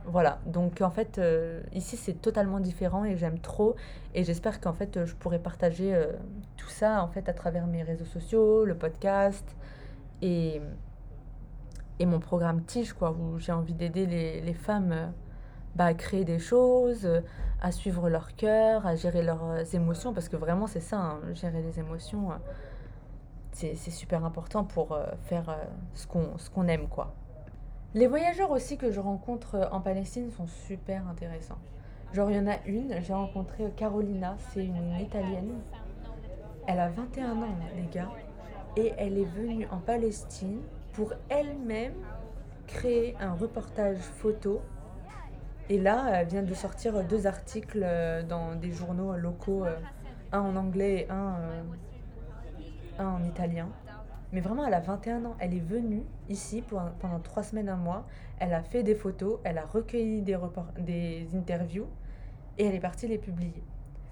voilà. 0.05 0.39
Donc 0.47 0.81
en 0.81 0.89
fait 0.89 1.21
ici 1.73 1.95
c'est 1.95 2.19
totalement 2.19 2.59
différent 2.59 3.05
et 3.05 3.15
j'aime 3.17 3.37
trop 3.37 3.75
et 4.15 4.23
j'espère 4.23 4.59
qu'en 4.61 4.73
fait 4.73 5.05
je 5.05 5.13
pourrai 5.13 5.37
partager 5.37 5.95
tout 6.57 6.69
ça 6.69 7.03
en 7.03 7.07
fait 7.07 7.29
à 7.29 7.33
travers 7.33 7.67
mes 7.67 7.83
réseaux 7.83 8.05
sociaux 8.17 8.65
le 8.65 8.75
podcast 8.75 9.45
et 10.23 10.61
et 11.99 12.05
mon 12.05 12.19
programme 12.19 12.63
Tige, 12.63 12.93
quoi, 12.93 13.11
où 13.11 13.37
j'ai 13.39 13.51
envie 13.51 13.73
d'aider 13.73 14.05
les, 14.05 14.41
les 14.41 14.53
femmes 14.53 14.91
euh, 14.91 15.07
bah, 15.75 15.85
à 15.85 15.93
créer 15.93 16.25
des 16.25 16.39
choses, 16.39 17.05
euh, 17.05 17.21
à 17.61 17.71
suivre 17.71 18.09
leur 18.09 18.35
cœur, 18.35 18.85
à 18.87 18.95
gérer 18.95 19.21
leurs 19.21 19.43
euh, 19.43 19.63
émotions, 19.73 20.13
parce 20.13 20.27
que 20.27 20.35
vraiment 20.35 20.67
c'est 20.67 20.79
ça, 20.79 20.97
hein, 20.97 21.19
gérer 21.33 21.61
les 21.61 21.79
émotions, 21.79 22.31
euh, 22.31 22.35
c'est 23.53 23.75
super 23.91 24.23
important 24.25 24.63
pour 24.63 24.97
faire 25.23 25.57
ce 25.93 26.07
qu'on 26.07 26.29
qu'on 26.53 26.67
aime, 26.67 26.87
quoi. 26.87 27.13
Les 27.93 28.07
voyageurs 28.07 28.51
aussi 28.51 28.77
que 28.77 28.89
je 28.89 29.01
rencontre 29.01 29.67
en 29.73 29.81
Palestine 29.81 30.31
sont 30.31 30.47
super 30.47 31.05
intéressants. 31.09 31.57
Genre, 32.13 32.31
il 32.31 32.37
y 32.37 32.39
en 32.39 32.47
a 32.47 32.55
une, 32.67 33.01
j'ai 33.01 33.13
rencontré 33.13 33.69
Carolina, 33.75 34.37
c'est 34.53 34.63
une 34.63 34.95
Italienne. 35.01 35.55
Elle 36.67 36.79
a 36.79 36.89
21 36.89 37.31
ans, 37.31 37.47
les 37.75 37.87
gars, 37.91 38.11
et 38.77 38.93
elle 38.97 39.17
est 39.17 39.25
venue 39.25 39.67
en 39.71 39.79
Palestine 39.79 40.61
pour 40.93 41.13
elle-même 41.29 41.93
créer 42.67 43.15
un 43.19 43.33
reportage 43.33 43.97
photo. 43.97 44.61
Et 45.69 45.79
là, 45.79 46.07
elle 46.13 46.27
vient 46.27 46.43
de 46.43 46.53
sortir 46.53 47.03
deux 47.03 47.27
articles 47.27 47.81
euh, 47.83 48.23
dans 48.23 48.55
des 48.55 48.71
journaux 48.71 49.15
locaux, 49.15 49.65
euh, 49.65 49.75
un 50.31 50.39
en 50.39 50.55
anglais 50.55 51.01
et 51.01 51.11
un, 51.11 51.35
euh, 51.39 51.61
un 52.97 53.07
en 53.07 53.23
italien. 53.23 53.69
Mais 54.31 54.41
vraiment, 54.41 54.65
elle 54.65 54.73
a 54.73 54.79
21 54.79 55.25
ans. 55.25 55.35
Elle 55.39 55.55
est 55.55 55.59
venue 55.59 56.03
ici 56.27 56.63
pendant 56.99 57.19
trois 57.19 57.43
semaines, 57.43 57.69
un 57.69 57.75
mois. 57.75 58.05
Elle 58.39 58.53
a 58.53 58.61
fait 58.61 58.83
des 58.83 58.95
photos, 58.95 59.39
elle 59.43 59.57
a 59.57 59.65
recueilli 59.65 60.21
des 60.21 61.27
interviews 61.35 61.87
et 62.57 62.65
elle 62.65 62.75
est 62.75 62.79
partie 62.79 63.07
les 63.07 63.17
publier. 63.17 63.63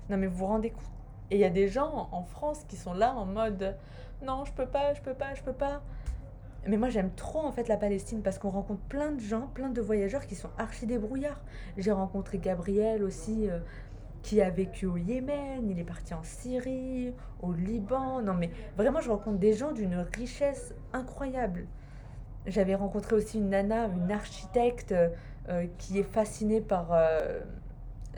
Non, 0.10 0.18
mais 0.18 0.28
vous 0.28 0.38
vous 0.38 0.48
rendez 0.48 0.72
compte? 0.72 0.84
Et 1.30 1.36
il 1.36 1.40
y 1.40 1.46
a 1.46 1.50
des 1.50 1.68
gens 1.68 2.10
en 2.12 2.24
France 2.24 2.63
qui 2.68 2.78
sont 2.78 2.94
là 2.94 3.13
en 3.13 3.26
mode 3.26 3.76
non, 4.22 4.46
je 4.46 4.52
peux 4.52 4.66
pas, 4.66 4.94
je 4.94 5.02
peux 5.02 5.13
pas, 5.13 5.34
je 5.36 5.44
peux 5.44 5.54
pas. 5.54 5.82
Mais 6.68 6.78
moi, 6.78 6.90
j'aime 6.90 7.12
trop 7.16 7.40
en 7.40 7.52
fait 7.52 7.68
la 7.68 7.78
Palestine 7.78 8.22
parce 8.22 8.40
qu'on 8.40 8.50
rencontre 8.50 8.82
plein 8.90 9.12
de 9.12 9.20
gens, 9.20 9.48
plein 9.54 9.70
de 9.70 9.82
voyageurs 9.82 10.26
qui 10.26 10.36
sont 10.36 10.50
archi 10.58 10.86
débrouillards. 10.86 11.42
J'ai 11.78 11.92
rencontré 11.92 12.38
Gabriel 12.40 13.04
aussi. 13.04 13.50
euh, 13.50 13.60
qui 14.24 14.42
a 14.42 14.50
vécu 14.50 14.86
au 14.88 14.98
Yémen, 14.98 15.70
il 15.70 15.80
est 15.80 15.86
parti 15.86 16.14
en 16.14 16.22
Syrie, 16.24 17.14
au 17.42 17.54
Liban. 17.54 18.22
Non 18.22 18.34
mais 18.34 18.50
vraiment, 18.76 19.00
je 19.00 19.10
rencontre 19.10 19.38
des 19.38 19.54
gens 19.54 19.72
d'une 19.72 20.06
richesse 20.16 20.74
incroyable. 20.92 21.66
J'avais 22.46 22.76
rencontré 22.76 23.16
aussi 23.16 23.38
une 23.38 23.50
nana, 23.50 23.88
une 23.88 24.12
architecte 24.12 24.94
euh, 25.48 25.68
qui 25.78 26.00
est 26.00 26.04
fascinée 26.04 26.60
par 26.60 26.90
euh, 26.92 27.40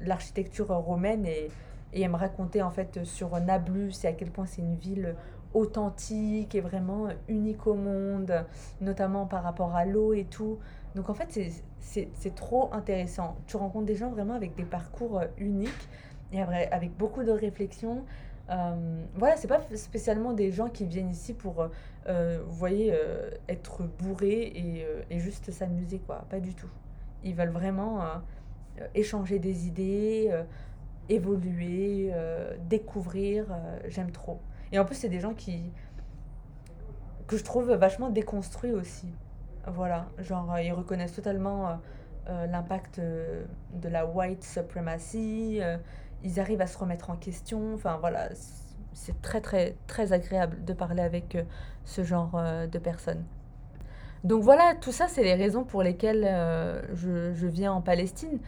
l'architecture 0.02 0.70
romaine 0.70 1.26
et, 1.28 1.52
et 1.94 2.02
elle 2.02 2.10
me 2.12 2.16
racontait 2.16 2.64
en 2.64 2.72
fait 2.72 3.04
sur 3.04 3.40
Nablus 3.40 3.94
et 4.04 4.08
à 4.08 4.14
quel 4.14 4.32
point 4.32 4.48
c'est 4.48 4.62
une 4.62 4.78
ville 4.78 5.16
authentique 5.54 6.56
et 6.56 6.62
vraiment 6.62 7.08
unique 7.28 7.66
au 7.68 7.74
monde, 7.76 8.46
notamment 8.82 9.26
par 9.26 9.44
rapport 9.44 9.76
à 9.76 9.86
l'eau 9.86 10.14
et 10.14 10.26
tout. 10.26 10.60
Donc 10.96 11.10
en 11.10 11.14
fait, 11.14 11.40
c'est- 11.80 12.36
trop 12.36 12.70
intéressant. 12.74 13.38
Tu 13.48 13.58
rencontres 13.58 13.86
des 13.86 13.96
gens 13.96 14.10
vraiment 14.12 14.34
avec 14.36 14.56
des 14.56 14.64
parcours 14.66 15.20
euh, 15.20 15.26
uniques 15.38 15.90
et 16.32 16.42
avec 16.42 16.96
beaucoup 16.98 17.24
de 17.24 17.32
réflexion. 17.32 18.06
Euh, 18.50 19.04
voilà, 19.16 19.38
c'est 19.38 19.48
pas 19.48 19.62
spécialement 19.76 20.34
des 20.34 20.52
gens 20.52 20.70
qui 20.70 20.86
viennent 20.86 21.10
ici 21.10 21.34
pour, 21.34 21.68
euh, 22.08 22.40
vous 22.46 22.56
voyez, 22.56 22.92
euh, 22.94 23.30
être 23.48 23.84
bourrés 24.00 24.42
et, 24.42 24.86
et 25.10 25.20
juste 25.20 25.52
s'amuser, 25.52 26.00
quoi. 26.00 26.26
Pas 26.30 26.40
du 26.40 26.54
tout. 26.56 26.70
Ils 27.24 27.36
veulent 27.36 27.50
vraiment 27.50 28.02
échanger 28.96 29.40
des 29.40 29.68
idées, 29.68 30.32
évoluer, 31.10 32.12
découvrir. 32.70 33.46
J'aime 33.88 34.12
trop. 34.12 34.40
Et 34.72 34.80
en 34.80 34.86
plus, 34.86 34.96
c'est 34.96 35.10
des 35.10 35.20
gens 35.20 35.34
qui 35.34 35.72
que 37.30 37.38
je 37.38 37.44
trouve 37.44 37.72
vachement 37.74 38.10
déconstruits 38.10 38.72
aussi. 38.72 39.08
Voilà, 39.68 40.08
genre 40.18 40.52
euh, 40.54 40.62
ils 40.62 40.74
reconnaissent 40.74 41.14
totalement 41.14 41.68
euh, 41.68 41.74
euh, 42.30 42.48
l'impact 42.48 43.00
de 43.00 43.90
la 43.90 44.06
white 44.06 44.44
supremacy, 44.44 45.62
ils 46.24 46.40
arrivent 46.40 46.62
à 46.62 46.68
se 46.68 46.78
remettre 46.78 47.10
en 47.10 47.16
question, 47.16 47.74
enfin 47.74 47.98
voilà, 48.00 48.30
c'est 48.94 49.22
très 49.22 49.42
très 49.42 49.76
très 49.88 50.12
agréable 50.12 50.64
de 50.66 50.74
parler 50.74 51.02
avec 51.02 51.38
ce 51.86 52.04
genre 52.04 52.40
de 52.72 52.80
personnes. 52.80 53.24
Donc 54.24 54.44
voilà, 54.44 54.76
tout 54.80 54.92
ça, 54.92 55.08
c'est 55.08 55.24
les 55.24 55.36
raisons 55.36 55.64
pour 55.64 55.82
lesquelles 55.82 56.24
je, 56.94 57.34
je 57.34 57.48
viens 57.48 57.72
en 57.72 57.82
Palestine. 57.82 58.40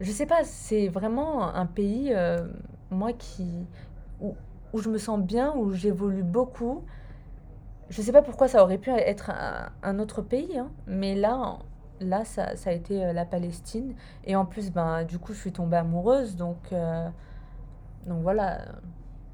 Je 0.00 0.10
sais 0.10 0.26
pas, 0.26 0.42
c'est 0.42 0.88
vraiment 0.88 1.54
un 1.54 1.66
pays, 1.66 2.12
moi, 2.90 3.12
qui, 3.12 3.66
où 4.72 4.78
je 4.80 4.88
me 4.88 4.98
sens 4.98 5.20
bien, 5.20 5.54
où 5.54 5.72
j'évolue 5.72 6.22
beaucoup. 6.22 6.84
Je 7.90 8.02
sais 8.02 8.12
pas 8.12 8.22
pourquoi 8.22 8.48
ça 8.48 8.62
aurait 8.62 8.78
pu 8.78 8.90
être 8.90 9.30
un, 9.82 9.98
autre 9.98 10.20
pays, 10.20 10.58
hein, 10.58 10.70
mais 10.86 11.14
là, 11.14 11.58
là 12.00 12.24
ça, 12.24 12.54
ça 12.56 12.70
a 12.70 12.72
été 12.74 13.04
euh, 13.04 13.12
la 13.12 13.24
Palestine. 13.24 13.94
Et 14.24 14.36
en 14.36 14.44
plus, 14.44 14.70
ben, 14.70 15.04
du 15.04 15.18
coup, 15.18 15.32
je 15.32 15.38
suis 15.40 15.52
tombée 15.52 15.78
amoureuse, 15.78 16.36
donc, 16.36 16.58
euh, 16.72 17.08
donc 18.06 18.22
voilà, 18.22 18.60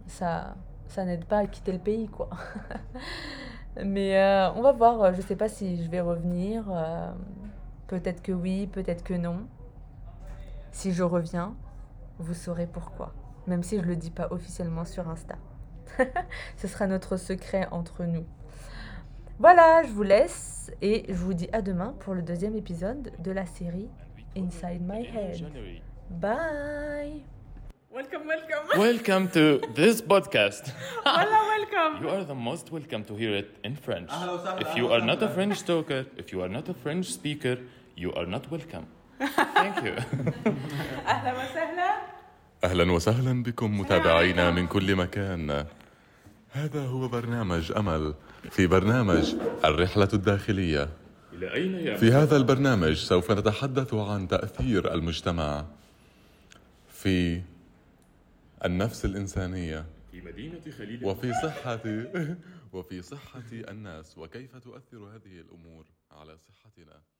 ça, 0.07 0.55
ça 0.87 1.05
n'aide 1.05 1.25
pas 1.25 1.39
à 1.39 1.47
quitter 1.47 1.73
le 1.73 1.81
pays, 1.81 2.09
quoi. 2.09 2.31
Mais 3.85 4.17
euh, 4.17 4.53
on 4.53 4.63
va 4.63 4.71
voir, 4.71 5.13
je 5.15 5.21
sais 5.21 5.35
pas 5.35 5.49
si 5.49 5.83
je 5.83 5.91
vais 5.91 6.01
revenir. 6.01 6.65
peut-être 7.89 8.23
que 8.23 8.31
oui, 8.31 8.69
peut-être 8.69 9.03
que 9.03 9.15
non. 9.15 9.49
Si 10.71 10.93
je 10.93 11.03
reviens, 11.03 11.55
vous 12.21 12.35
saurez 12.35 12.67
pourquoi 12.69 13.13
même 13.47 13.63
si 13.63 13.77
je 13.77 13.83
ne 13.83 13.87
le 13.87 13.97
dis 13.97 14.11
pas 14.11 14.29
officiellement 14.31 14.85
sur 14.85 15.09
Insta. 15.09 15.37
Ce 16.57 16.69
sera 16.69 16.87
notre 16.87 17.17
secret 17.17 17.69
entre 17.71 18.05
nous. 18.05 18.25
Voilà, 19.39 19.83
je 19.83 19.91
vous 19.91 20.03
laisse 20.03 20.71
et 20.81 21.05
je 21.09 21.15
vous 21.15 21.35
dis 21.35 21.49
à 21.53 21.61
demain 21.61 21.95
pour 22.01 22.15
le 22.15 22.23
deuxième 22.23 22.55
épisode 22.57 23.13
de 23.19 23.31
la 23.33 23.47
série 23.47 23.89
Inside 24.37 24.81
My 24.83 25.07
Head. 25.07 25.45
Bye. 26.11 27.23
Welcome, 27.91 28.27
welcome. 28.27 28.79
welcome 28.79 29.29
to 29.29 29.61
this 29.75 30.03
podcast. 30.03 30.73
Voilà, 31.05 31.43
welcome. 31.47 32.03
You 32.03 32.11
are 32.11 32.25
the 32.25 32.35
most 32.35 32.73
welcome 32.73 33.05
to 33.05 33.15
hear 33.15 33.37
it 33.37 33.57
in 33.65 33.77
French. 33.77 34.11
If 34.61 34.77
you 34.77 34.93
are 34.93 35.01
not 35.01 35.23
a 35.23 35.29
French 35.29 35.65
talker, 35.65 36.05
if 36.17 36.33
you 36.33 36.43
are 36.43 36.49
not 36.49 36.69
a 36.69 36.75
French 36.75 37.13
speaker, 37.13 37.59
you 37.97 38.13
are 38.15 38.27
not 38.27 38.51
welcome. 38.51 38.87
Thank 39.55 39.85
you. 39.85 39.95
أهلا 42.65 42.93
وسهلا. 42.93 43.43
بكم 43.43 43.81
متابعينا 43.81 44.51
من 44.51 44.67
كل 44.67 44.97
مكان. 44.97 45.67
هذا 46.51 46.87
هو 46.87 47.09
برنامج 47.09 47.73
أمل 47.73 48.15
في 48.51 48.67
برنامج 48.67 49.35
الرحلة 49.65 50.09
الداخلية. 50.13 50.89
إلى 51.33 51.55
أين 51.55 51.97
في 51.97 52.13
هذا 52.13 52.37
البرنامج 52.37 52.95
سوف 52.95 53.33
نتحدث 53.33 53.95
عن 53.95 54.29
تأثير 54.29 54.95
المجتمع 54.95 55.65
في 56.89 57.43
النفس 58.65 59.05
الإنسانية. 59.05 59.87
في 60.11 60.21
مدينة 60.21 60.61
خليل 60.79 61.05
وفي 61.05 61.33
صحة 61.33 61.81
وفي 62.75 63.03
صحة 63.03 63.53
الناس. 63.53 64.19
وكيف 64.19 64.57
تؤثر 64.57 64.99
هذه 64.99 65.41
الأمور 65.41 65.85
على 66.13 66.37
صحتنا؟ 66.39 67.14